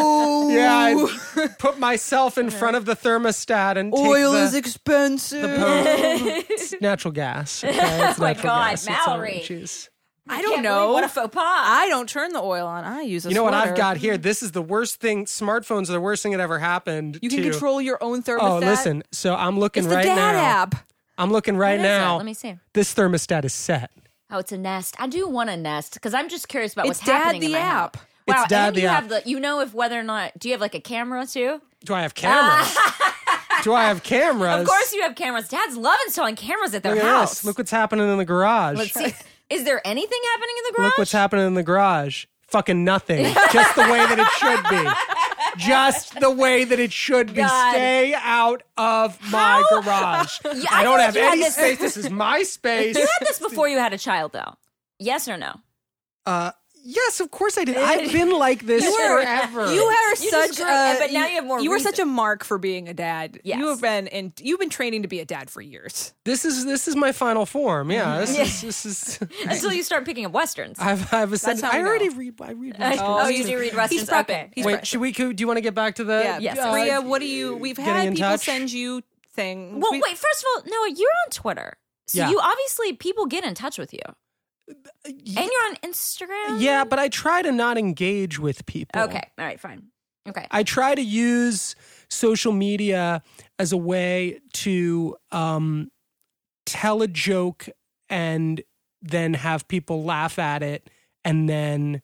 [0.50, 5.48] Yeah, I put myself in front of the thermostat and take Oil the, is expensive.
[5.54, 7.62] It's natural gas.
[7.62, 7.76] Okay?
[8.10, 8.86] It's my natural God, gas.
[8.88, 9.88] It's all Mallory.
[10.28, 10.34] Right.
[10.34, 10.38] Jeez.
[10.38, 10.92] I Can't don't know.
[10.92, 11.42] What a faux pas!
[11.44, 12.84] I don't turn the oil on.
[12.84, 14.16] I use a You know what I've got here?
[14.18, 15.24] This is the worst thing.
[15.26, 17.18] Smartphones are the worst thing that ever happened.
[17.22, 18.38] You can to- control your own thermostat.
[18.42, 19.02] Oh, listen.
[19.12, 20.38] So I'm looking It's the right dad now.
[20.62, 20.74] app.
[21.18, 21.98] I'm looking right What is it?
[21.98, 22.16] now.
[22.16, 22.56] Let me see.
[22.72, 23.90] This thermostat is set.
[24.30, 24.96] Oh, it's a nest.
[24.98, 27.48] I do want a nest because I'm just curious about It's what's Dad happening in
[27.52, 27.84] the my house.
[27.94, 27.96] app.
[28.26, 28.94] Wow, It's Dad and the you app.
[29.02, 29.22] have the.
[29.28, 30.38] You know if whether or not.
[30.38, 31.60] Do you have like a camera too?
[31.84, 32.76] Do I have cameras?
[33.64, 34.60] Do I have cameras?
[34.62, 35.48] Of course you have cameras.
[35.48, 37.30] Dads love installing cameras at their Look at house.
[37.30, 37.44] this.
[37.44, 38.78] Look what's happening in the garage.
[38.78, 39.12] Let's see.
[39.52, 40.86] Is there anything happening in the garage?
[40.88, 42.24] Look what's happening in the garage.
[42.48, 43.24] Fucking nothing.
[43.52, 45.62] Just the way that it should be.
[45.64, 47.40] Just the way that it should be.
[47.42, 47.70] God.
[47.72, 49.80] Stay out of my How?
[49.82, 50.38] garage.
[50.44, 51.78] I I, don't like have any this- space.
[51.78, 52.96] This is my space.
[52.98, 54.54] You had this before you had a child, though.
[54.98, 55.54] Yes or no?
[56.26, 57.76] Uh, yes, of course I did.
[57.76, 59.72] I've been like this forever.
[59.72, 61.92] You are You such just grew- a, but now you have more You were reason.
[61.92, 63.40] such a mark for being a dad.
[63.44, 63.58] Yes.
[63.58, 66.14] You have been and you've been training to be a dad for years.
[66.24, 67.90] this is this is my final form.
[67.90, 68.42] Yeah, this Yeah.
[68.44, 69.18] is this is.
[69.46, 70.78] Until you start picking up westerns.
[70.78, 71.64] I've I've ascended.
[71.64, 72.16] how I already know.
[72.16, 72.40] read.
[72.40, 72.76] I read.
[72.80, 74.00] oh, you do read westerns.
[74.02, 74.22] He's prepping.
[74.22, 74.50] Okay.
[74.54, 74.84] He's Wait, prepping.
[74.84, 75.12] should we?
[75.12, 76.20] Do you want to get back to the?
[76.24, 76.38] Yeah.
[76.38, 76.58] Yes.
[76.58, 77.56] uh, Brea, what do you?
[77.56, 78.40] We've had people touch?
[78.44, 79.02] send you
[79.34, 79.80] things.
[79.82, 80.16] Well, We- wait.
[80.18, 81.76] First of all, Noah, you're on Twitter,
[82.06, 82.30] so Yeah.
[82.30, 84.00] you obviously people get in touch with you,
[85.04, 86.60] and you're on Instagram.
[86.60, 89.00] Yeah, but I try to not engage with people.
[89.02, 89.22] Okay.
[89.38, 89.58] All right.
[89.60, 89.84] Fine.
[90.28, 90.46] Okay.
[90.50, 91.74] I try to use
[92.08, 93.22] social media
[93.58, 95.90] as a way to um,
[96.66, 97.68] tell a joke
[98.08, 98.62] and
[99.00, 100.88] then have people laugh at it
[101.24, 102.02] and then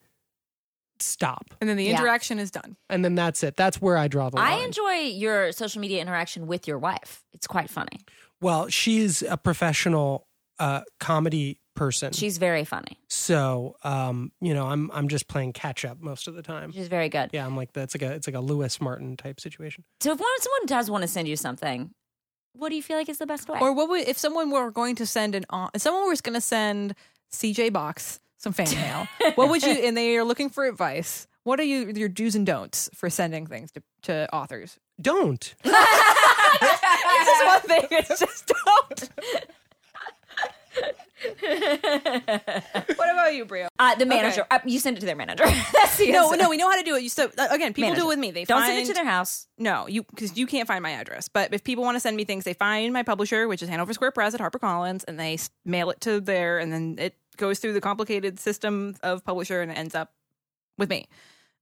[1.00, 1.54] stop.
[1.60, 1.96] and then the Yeah.
[2.00, 2.76] interaction is done.
[2.90, 3.56] And then that's it.
[3.56, 4.52] That's where I draw the line.
[4.52, 7.22] I enjoy your social media interaction with your wife.
[7.32, 8.00] It's quite funny.
[8.40, 10.26] well, she's a professional
[10.60, 12.12] uh, comedy person.
[12.12, 12.98] She's very funny.
[13.08, 16.72] so, um, you know, I'm I'm just playing catch up most of the time.
[16.72, 17.30] She's very good.
[17.32, 19.84] Yeah, I'm like that's like a it's like a Lewis Martin type situation.
[20.00, 21.90] So if one, someone does want to send you something,
[22.52, 23.58] what do you feel like is the best way?
[23.60, 26.40] Or what would if someone were going to send an if someone was going to
[26.40, 26.94] send
[27.32, 29.06] CJ Box some fan mail?
[29.36, 31.26] what would you and they are looking for advice?
[31.44, 34.78] What are you your do's and don'ts for sending things to, to authors?
[35.00, 35.54] Don't.
[36.60, 37.88] It's just one thing.
[37.90, 39.10] It's just don't.
[41.40, 43.66] what about you, Brea?
[43.78, 44.46] uh, the manager.
[44.50, 45.44] Uh, you send it to their manager.
[45.98, 47.02] The No, no, we know how to do it.
[47.02, 48.02] You so uh, again, people Manager.
[48.02, 48.30] do it with me.
[48.30, 49.48] They Don't find, send it to their house.
[49.58, 51.28] No, you because you can't find my address.
[51.28, 53.92] But if people want to send me things, they find my publisher, which is Hanover
[53.92, 57.72] Square Press at HarperCollins, and they mail it to there, and then it goes through
[57.72, 60.12] the complicated system of publisher and it ends up
[60.76, 61.08] with me.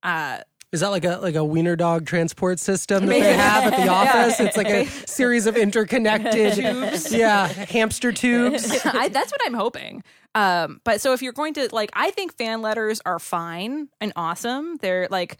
[0.03, 0.41] Uh,
[0.73, 3.89] Is that like a like a wiener dog transport system that they have at the
[3.93, 4.41] office?
[4.41, 7.13] It's like a series of interconnected tubes.
[7.13, 8.71] Yeah, hamster tubes.
[8.85, 10.03] I, that's what I'm hoping.
[10.35, 14.13] Um, but so if you're going to like, I think fan letters are fine and
[14.17, 14.77] awesome.
[14.83, 15.39] They're like,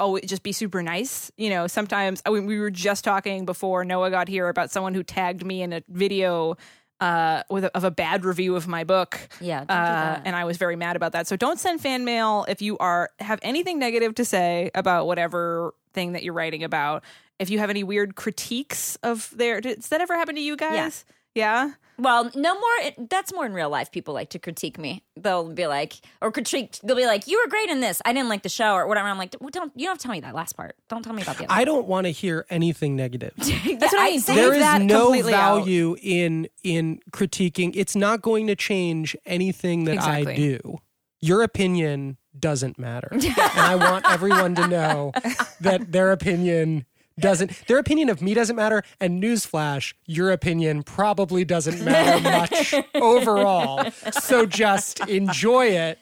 [0.00, 1.30] oh, just be super nice.
[1.36, 4.94] You know, sometimes I mean, we were just talking before Noah got here about someone
[4.94, 6.56] who tagged me in a video
[7.02, 9.18] uh, with a, of a bad review of my book.
[9.40, 11.26] Yeah, uh, and I was very mad about that.
[11.26, 15.74] So don't send fan mail if you are have anything negative to say about whatever
[15.94, 17.02] thing that you're writing about.
[17.38, 21.04] If you have any weird critiques of their, does that ever happen to you guys?
[21.34, 21.72] Yeah.
[21.98, 22.70] Well, no more.
[22.82, 23.92] It, that's more in real life.
[23.92, 25.02] People like to critique me.
[25.16, 26.78] They'll be like, or critique.
[26.82, 28.00] They'll be like, "You were great in this.
[28.04, 30.02] I didn't like the show, or whatever." I'm like, well, "Don't you don't have to
[30.02, 30.76] tell me that last part?
[30.88, 33.34] Don't tell me about the other." I don't want to hear anything negative.
[33.36, 34.22] That's what I mean.
[34.26, 35.58] there is no completely out.
[35.58, 37.72] value in in critiquing.
[37.74, 40.78] It's not going to change anything that I do.
[41.20, 45.12] Your opinion doesn't matter, and I want everyone to know
[45.60, 46.86] that their opinion
[47.18, 47.66] doesn't.
[47.66, 48.82] Their opinion of me doesn't matter.
[49.00, 53.90] And newsflash, your opinion probably doesn't matter much overall.
[54.12, 55.98] So just enjoy it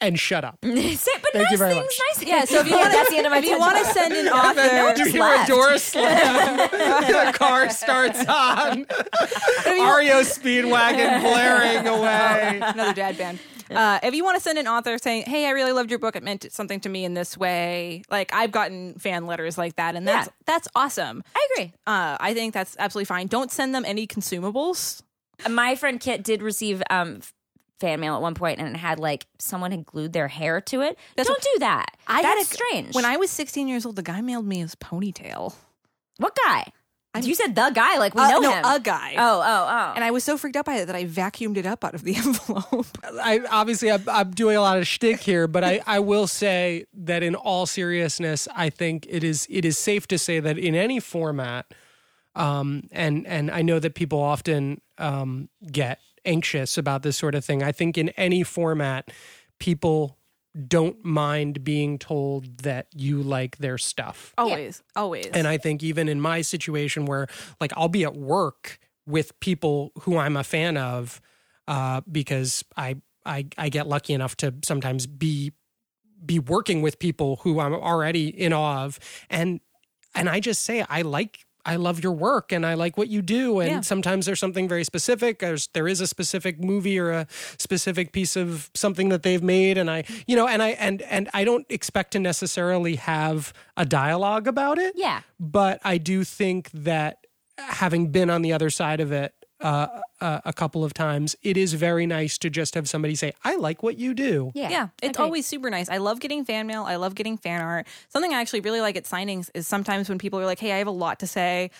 [0.00, 0.58] and shut up.
[0.64, 2.00] Say, but Thank nice you very things, much.
[2.18, 2.26] nice.
[2.28, 4.12] Yeah, so if you want that's the end of my if you want to send
[4.14, 6.56] an author, you just hear a door slam.
[6.58, 8.80] the car starts on.
[9.66, 12.60] REO Speedwagon blaring away.
[12.62, 13.38] another dad band.
[13.70, 16.16] Uh, if you want to send an author saying, "Hey, I really loved your book.
[16.16, 19.94] It meant something to me in this way," like I've gotten fan letters like that,
[19.96, 20.32] and that's Yeah.
[20.46, 21.22] that's awesome.
[21.34, 21.72] I agree.
[21.86, 23.26] Uh, I think that's absolutely fine.
[23.26, 25.02] Don't send them any consumables.
[25.48, 27.20] My friend Kit did receive um,
[27.80, 30.80] fan mail at one point, and it had like someone had glued their hair to
[30.82, 30.96] it.
[31.16, 31.96] That's Don't what- do that.
[32.06, 32.94] I had a- strange.
[32.94, 35.54] When I was 16 years old, the guy mailed me his ponytail.
[36.18, 36.66] what guy?
[37.22, 38.64] You said the guy, like we Uh, know no, him.
[38.64, 39.14] a guy.
[39.16, 39.92] Oh, oh, oh.
[39.94, 42.02] And I was so freaked out by it that I vacuumed it up out of
[42.02, 42.86] the envelope.
[43.22, 46.86] I obviously I'm, I'm doing a lot of shtick here, but I, I will say
[46.94, 50.74] that in all seriousness, I think it is it is safe to say that in
[50.74, 51.66] any format,
[52.34, 57.44] um, and and I know that people often um, get anxious about this sort of
[57.44, 57.62] thing.
[57.62, 59.10] I think in any format,
[59.60, 60.16] people
[60.68, 64.32] don't mind being told that you like their stuff.
[64.38, 65.26] always, always.
[65.26, 67.26] And I think even in my situation where
[67.60, 71.20] like I'll be at work with people who I'm a fan of,
[71.66, 72.96] uh, because I,
[73.26, 75.52] I I get lucky enough to sometimes be
[76.24, 78.98] be working with people who I'm already in awe of.
[79.28, 79.60] And
[80.14, 83.22] and I just say I like I love your work and I like what you
[83.22, 83.60] do.
[83.60, 83.80] And Yeah.
[83.80, 85.38] sometimes there's something very specific.
[85.38, 87.26] There's there is a specific movie or a
[87.58, 89.78] specific piece of something that they've made.
[89.78, 93.84] And I you know, and I and and I don't expect to necessarily have a
[93.84, 95.20] dialogue about it yeah.
[95.40, 97.26] but I do think that
[97.58, 99.32] having been on the other side of it
[99.64, 99.88] uh,
[100.20, 103.56] uh, a couple of times, it is very nice to just have somebody say, "I
[103.56, 104.68] like what you do." Yeah.
[104.70, 105.24] Yeah, it's Agreed.
[105.24, 105.88] always super nice.
[105.88, 106.84] I love getting fan mail.
[106.84, 107.86] I love getting fan art.
[108.10, 110.78] Something I actually really like at signings is sometimes when people are like, "Hey, I
[110.78, 111.70] have a lot to say.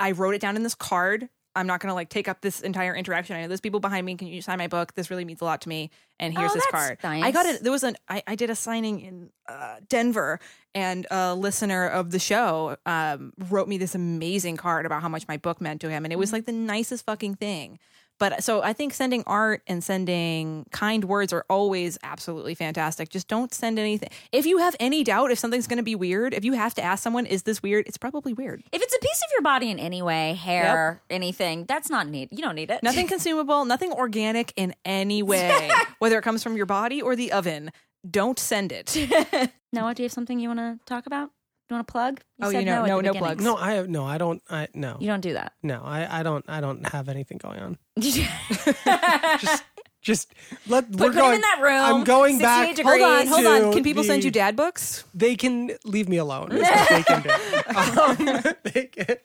[0.00, 1.28] I wrote it down in this card.
[1.56, 3.36] I'm not going to like take up this entire interaction.
[3.36, 4.16] I know there's people behind me.
[4.16, 4.94] Can you sign my book?
[4.94, 5.90] This really means a lot to me.
[6.18, 6.98] And here's Oh, this card.
[7.04, 7.22] nice.
[7.24, 7.62] I got it.
[7.62, 10.40] There was an I, I did a signing in uh, Denver,
[10.74, 15.28] and a listener of the show um, wrote me this amazing card about how much
[15.28, 16.36] my book meant to him, and it was Mm-hmm.
[16.36, 17.78] like the nicest fucking thing.
[18.18, 23.08] But uh, so I think sending art and sending kind words are always absolutely fantastic.
[23.08, 24.08] Just don't send anything.
[24.32, 26.82] If you have any doubt if something's going to be weird, if you have to
[26.82, 27.86] ask someone, is this weird?
[27.86, 28.62] It's probably weird.
[28.72, 32.28] If it's a piece of your body in any way, hair, anything, that's not need.
[32.30, 32.82] You don't need it.
[32.82, 37.32] Nothing consumable, nothing organic in any way, whether it comes from your body or the
[37.32, 37.70] oven.
[38.08, 38.94] Don't send it.
[39.72, 41.30] Noah, do you have something you want to talk about?
[41.70, 42.20] You want to plug?
[42.42, 43.20] Oh, said you know, at no- the no beginning.
[43.22, 43.44] plugs.
[43.44, 44.04] No, I have no.
[44.04, 44.42] I don't.
[44.50, 44.98] I no.
[45.00, 45.54] You don't do that.
[45.62, 46.44] No, I, I don't.
[46.46, 47.78] I don't have anything going on.
[48.00, 49.64] Just,
[50.02, 50.34] just
[50.68, 50.90] let.
[50.90, 52.76] we're put him going in that room, I'm going back.
[52.76, 52.86] degrees.
[52.86, 53.72] hold on, hold on.
[53.72, 55.04] Can people the- send you dad books?
[55.14, 56.50] They can leave me alone.
[56.50, 57.30] They can do.
[57.74, 58.16] Um,
[58.64, 59.16] they can,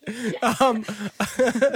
[0.60, 0.86] um,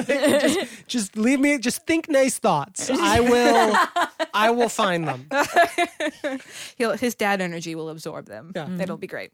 [0.07, 1.57] they can just, just leave me.
[1.57, 2.89] Just think nice thoughts.
[2.89, 3.75] I will.
[4.33, 5.27] I will find them.
[6.77, 8.53] He'll, his dad energy will absorb them.
[8.55, 8.69] Yeah.
[8.79, 9.31] It'll be great.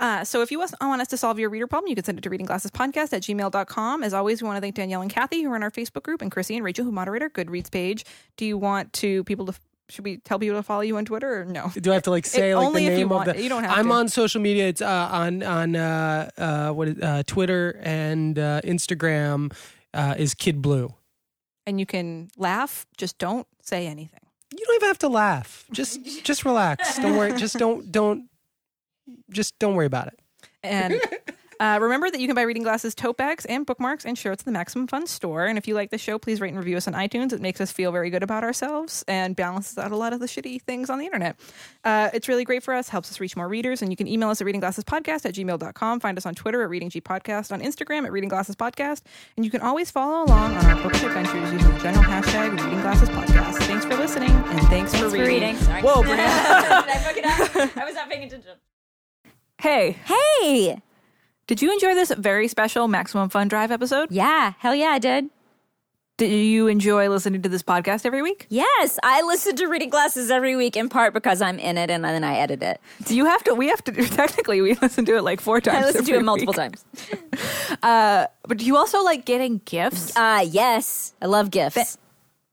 [0.00, 2.22] Uh, so if you want us to solve your reader problem, you can send it
[2.22, 4.02] to readingglassespodcast at gmail.com.
[4.02, 6.22] As always, we want to thank Danielle and Kathy, who are in our Facebook group,
[6.22, 8.04] and Chrissy and Rachel, who moderate our Goodreads page.
[8.38, 9.54] Do you want to people to,
[9.90, 11.70] should we tell people to follow you on Twitter or no?
[11.78, 13.42] Do I have to like say It- like the name want- of the?
[13.42, 13.92] you don't have I'm to.
[13.92, 14.68] on social media.
[14.68, 19.52] It's uh, on on uh, uh, what is, uh, Twitter and uh, Instagram
[19.92, 20.94] uh, is Kid Blue.
[21.66, 24.20] And you can laugh, just don't say anything.
[24.56, 25.66] You don't even have to laugh.
[25.72, 26.96] Just just relax.
[26.98, 27.34] Don't worry.
[27.34, 28.29] Just don't don't.
[29.30, 30.18] Just don't worry about it.
[30.62, 31.00] And
[31.60, 34.44] uh, remember that you can buy reading glasses, tote bags, and bookmarks and shirts at
[34.44, 35.46] the Maximum Fun store.
[35.46, 37.32] And if you like the show, please rate and review us on iTunes.
[37.32, 40.26] It makes us feel very good about ourselves and balances out a lot of the
[40.26, 41.38] shitty things on the internet.
[41.84, 43.82] Uh, it's really great for us, helps us reach more readers.
[43.82, 46.00] And you can email us at readingglassespodcast at gmail.com.
[46.00, 49.02] Find us on Twitter at Reading G Podcast, on Instagram at Reading Glasses Podcast.
[49.36, 52.80] And you can always follow along on our bookish adventures using the general hashtag Reading
[52.80, 53.58] Glasses Podcast.
[53.64, 55.56] Thanks for listening and thanks, Thanks for reading.
[55.56, 55.82] Sorry.
[55.82, 56.86] Whoa, Brianna.
[56.86, 57.76] Did I fuck it up?
[57.76, 58.52] I was not paying attention.
[59.60, 60.82] Hey, Hey.
[61.46, 64.12] Did you enjoy this very special Maximum Fun Drive episode?
[64.12, 65.28] Yeah, hell yeah, I did.
[66.16, 68.46] Did you enjoy listening to this podcast every week?
[68.50, 72.04] Yes, I listen to Reading Glasses every week in part because I'm in it and
[72.04, 72.80] then I edit it.
[73.04, 73.54] Do you have to?
[73.54, 73.92] We have to.
[74.08, 75.78] Technically, we listen to it like four times.
[75.78, 76.56] I listen to it multiple week.
[76.72, 76.84] times.
[78.46, 80.14] But do you also like getting gifts?
[80.16, 81.96] Uh, yes, I love gifts.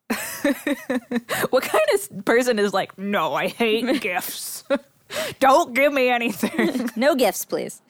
[1.49, 4.64] What kind of person is like, no, I hate gifts.
[5.39, 6.89] Don't give me anything.
[6.95, 7.82] No gifts, please.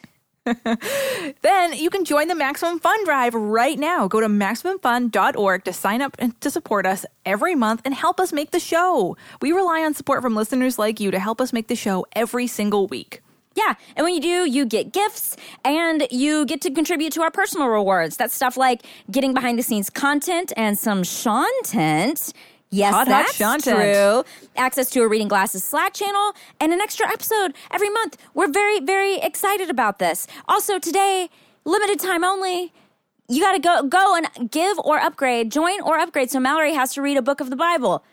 [1.41, 4.07] then you can join the Maximum Fun Drive right now.
[4.07, 8.33] Go to MaximumFun.org to sign up and to support us every month and help us
[8.33, 9.17] make the show.
[9.41, 12.47] We rely on support from listeners like you to help us make the show every
[12.47, 13.21] single week.
[13.55, 17.31] Yeah, and when you do, you get gifts and you get to contribute to our
[17.31, 18.15] personal rewards.
[18.15, 22.33] That's stuff like getting behind the scenes content and some Shontent.
[22.69, 24.23] Yes, Hot, that's true.
[24.57, 28.17] Access to a Reading Glasses Slack channel and an extra episode every month.
[28.33, 30.27] We're very, very excited about this.
[30.47, 31.29] Also, today,
[31.63, 32.73] limited time only.
[33.29, 36.29] You got to go go and give or upgrade, join or upgrade.
[36.31, 38.03] So Mallory has to read a book of the Bible.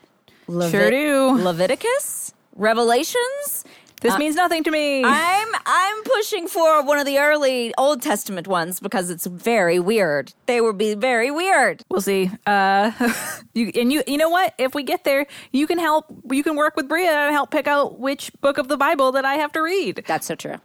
[0.47, 1.31] Sure do.
[1.43, 3.65] Leviticus, Revelations.
[4.05, 5.03] This means nothing to me.
[5.03, 10.33] I'm I'm pushing for one of the early Old Testament ones because it's very weird.
[10.45, 11.83] They would be very weird.
[11.89, 12.29] We'll see.
[12.45, 12.91] Uh,
[13.53, 14.03] you and you.
[14.07, 14.53] You know what?
[14.57, 16.05] If we get there, you can help.
[16.29, 19.25] You can work with Brea and help pick out which book of the Bible that
[19.25, 20.03] I have to read.
[20.07, 20.57] That's so true.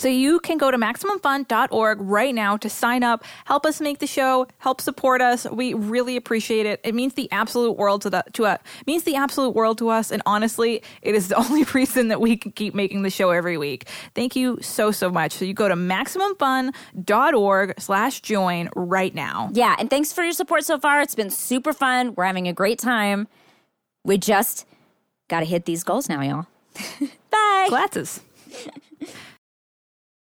[0.00, 4.06] So you can go to maximumfun.org right now to sign up, help us make the
[4.06, 5.44] show, help support us.
[5.44, 6.80] We really appreciate it.
[6.84, 8.60] It means the absolute world to the to us.
[8.80, 10.10] It means the absolute world to us.
[10.10, 13.58] And honestly, it is the only reason that we can keep making the show every
[13.58, 13.88] week.
[14.14, 15.32] Thank you so so much.
[15.32, 19.50] So you go to maximumfun.org slash join right now.
[19.52, 21.02] Yeah, and thanks for your support so far.
[21.02, 22.14] It's been super fun.
[22.14, 23.28] We're having a great time.
[24.04, 24.64] We just
[25.28, 26.46] got to hit these goals now, y'all.
[27.30, 27.66] Bye.
[27.68, 28.22] Glasses.